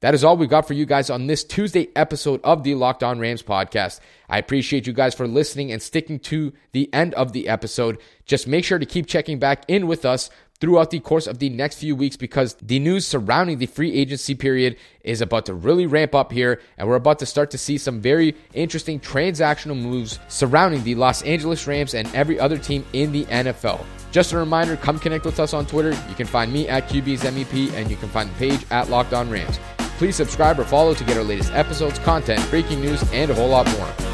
That 0.00 0.14
is 0.14 0.24
all 0.24 0.38
we 0.38 0.46
got 0.46 0.66
for 0.66 0.72
you 0.72 0.86
guys 0.86 1.10
on 1.10 1.26
this 1.26 1.44
Tuesday 1.44 1.88
episode 1.94 2.40
of 2.42 2.62
the 2.62 2.74
Locked 2.74 3.02
On 3.02 3.18
Rams 3.18 3.42
podcast. 3.42 4.00
I 4.30 4.38
appreciate 4.38 4.86
you 4.86 4.94
guys 4.94 5.14
for 5.14 5.28
listening 5.28 5.72
and 5.72 5.82
sticking 5.82 6.18
to 6.20 6.54
the 6.72 6.92
end 6.94 7.12
of 7.14 7.32
the 7.32 7.48
episode. 7.48 7.98
Just 8.24 8.48
make 8.48 8.64
sure 8.64 8.78
to 8.78 8.86
keep 8.86 9.06
checking 9.06 9.38
back 9.38 9.64
in 9.68 9.86
with 9.86 10.06
us 10.06 10.30
throughout 10.60 10.90
the 10.90 11.00
course 11.00 11.26
of 11.26 11.38
the 11.38 11.48
next 11.48 11.76
few 11.76 11.96
weeks 11.96 12.16
because 12.16 12.54
the 12.62 12.78
news 12.78 13.06
surrounding 13.06 13.58
the 13.58 13.66
free 13.66 13.92
agency 13.92 14.34
period 14.34 14.76
is 15.02 15.20
about 15.20 15.46
to 15.46 15.54
really 15.54 15.86
ramp 15.86 16.14
up 16.14 16.30
here, 16.30 16.60
and 16.76 16.86
we're 16.86 16.96
about 16.96 17.18
to 17.18 17.26
start 17.26 17.50
to 17.50 17.58
see 17.58 17.78
some 17.78 18.00
very 18.00 18.36
interesting 18.52 19.00
transactional 19.00 19.80
moves 19.80 20.18
surrounding 20.28 20.84
the 20.84 20.94
Los 20.94 21.22
Angeles 21.22 21.66
Rams 21.66 21.94
and 21.94 22.14
every 22.14 22.38
other 22.38 22.58
team 22.58 22.84
in 22.92 23.10
the 23.10 23.24
NFL. 23.24 23.84
Just 24.12 24.32
a 24.32 24.38
reminder, 24.38 24.76
come 24.76 24.98
connect 24.98 25.24
with 25.24 25.40
us 25.40 25.54
on 25.54 25.66
Twitter. 25.66 25.90
You 26.08 26.14
can 26.14 26.26
find 26.26 26.52
me 26.52 26.68
at 26.68 26.88
QB's 26.88 27.22
MEP, 27.22 27.72
and 27.72 27.90
you 27.90 27.96
can 27.96 28.08
find 28.08 28.30
the 28.30 28.34
page 28.34 28.66
at 28.70 28.90
Locked 28.90 29.14
On 29.14 29.30
Rams. 29.30 29.58
Please 29.98 30.16
subscribe 30.16 30.58
or 30.58 30.64
follow 30.64 30.94
to 30.94 31.04
get 31.04 31.16
our 31.16 31.24
latest 31.24 31.52
episodes, 31.52 31.98
content, 32.00 32.44
breaking 32.50 32.80
news, 32.80 33.02
and 33.12 33.30
a 33.30 33.34
whole 33.34 33.48
lot 33.48 33.66
more. 33.78 34.09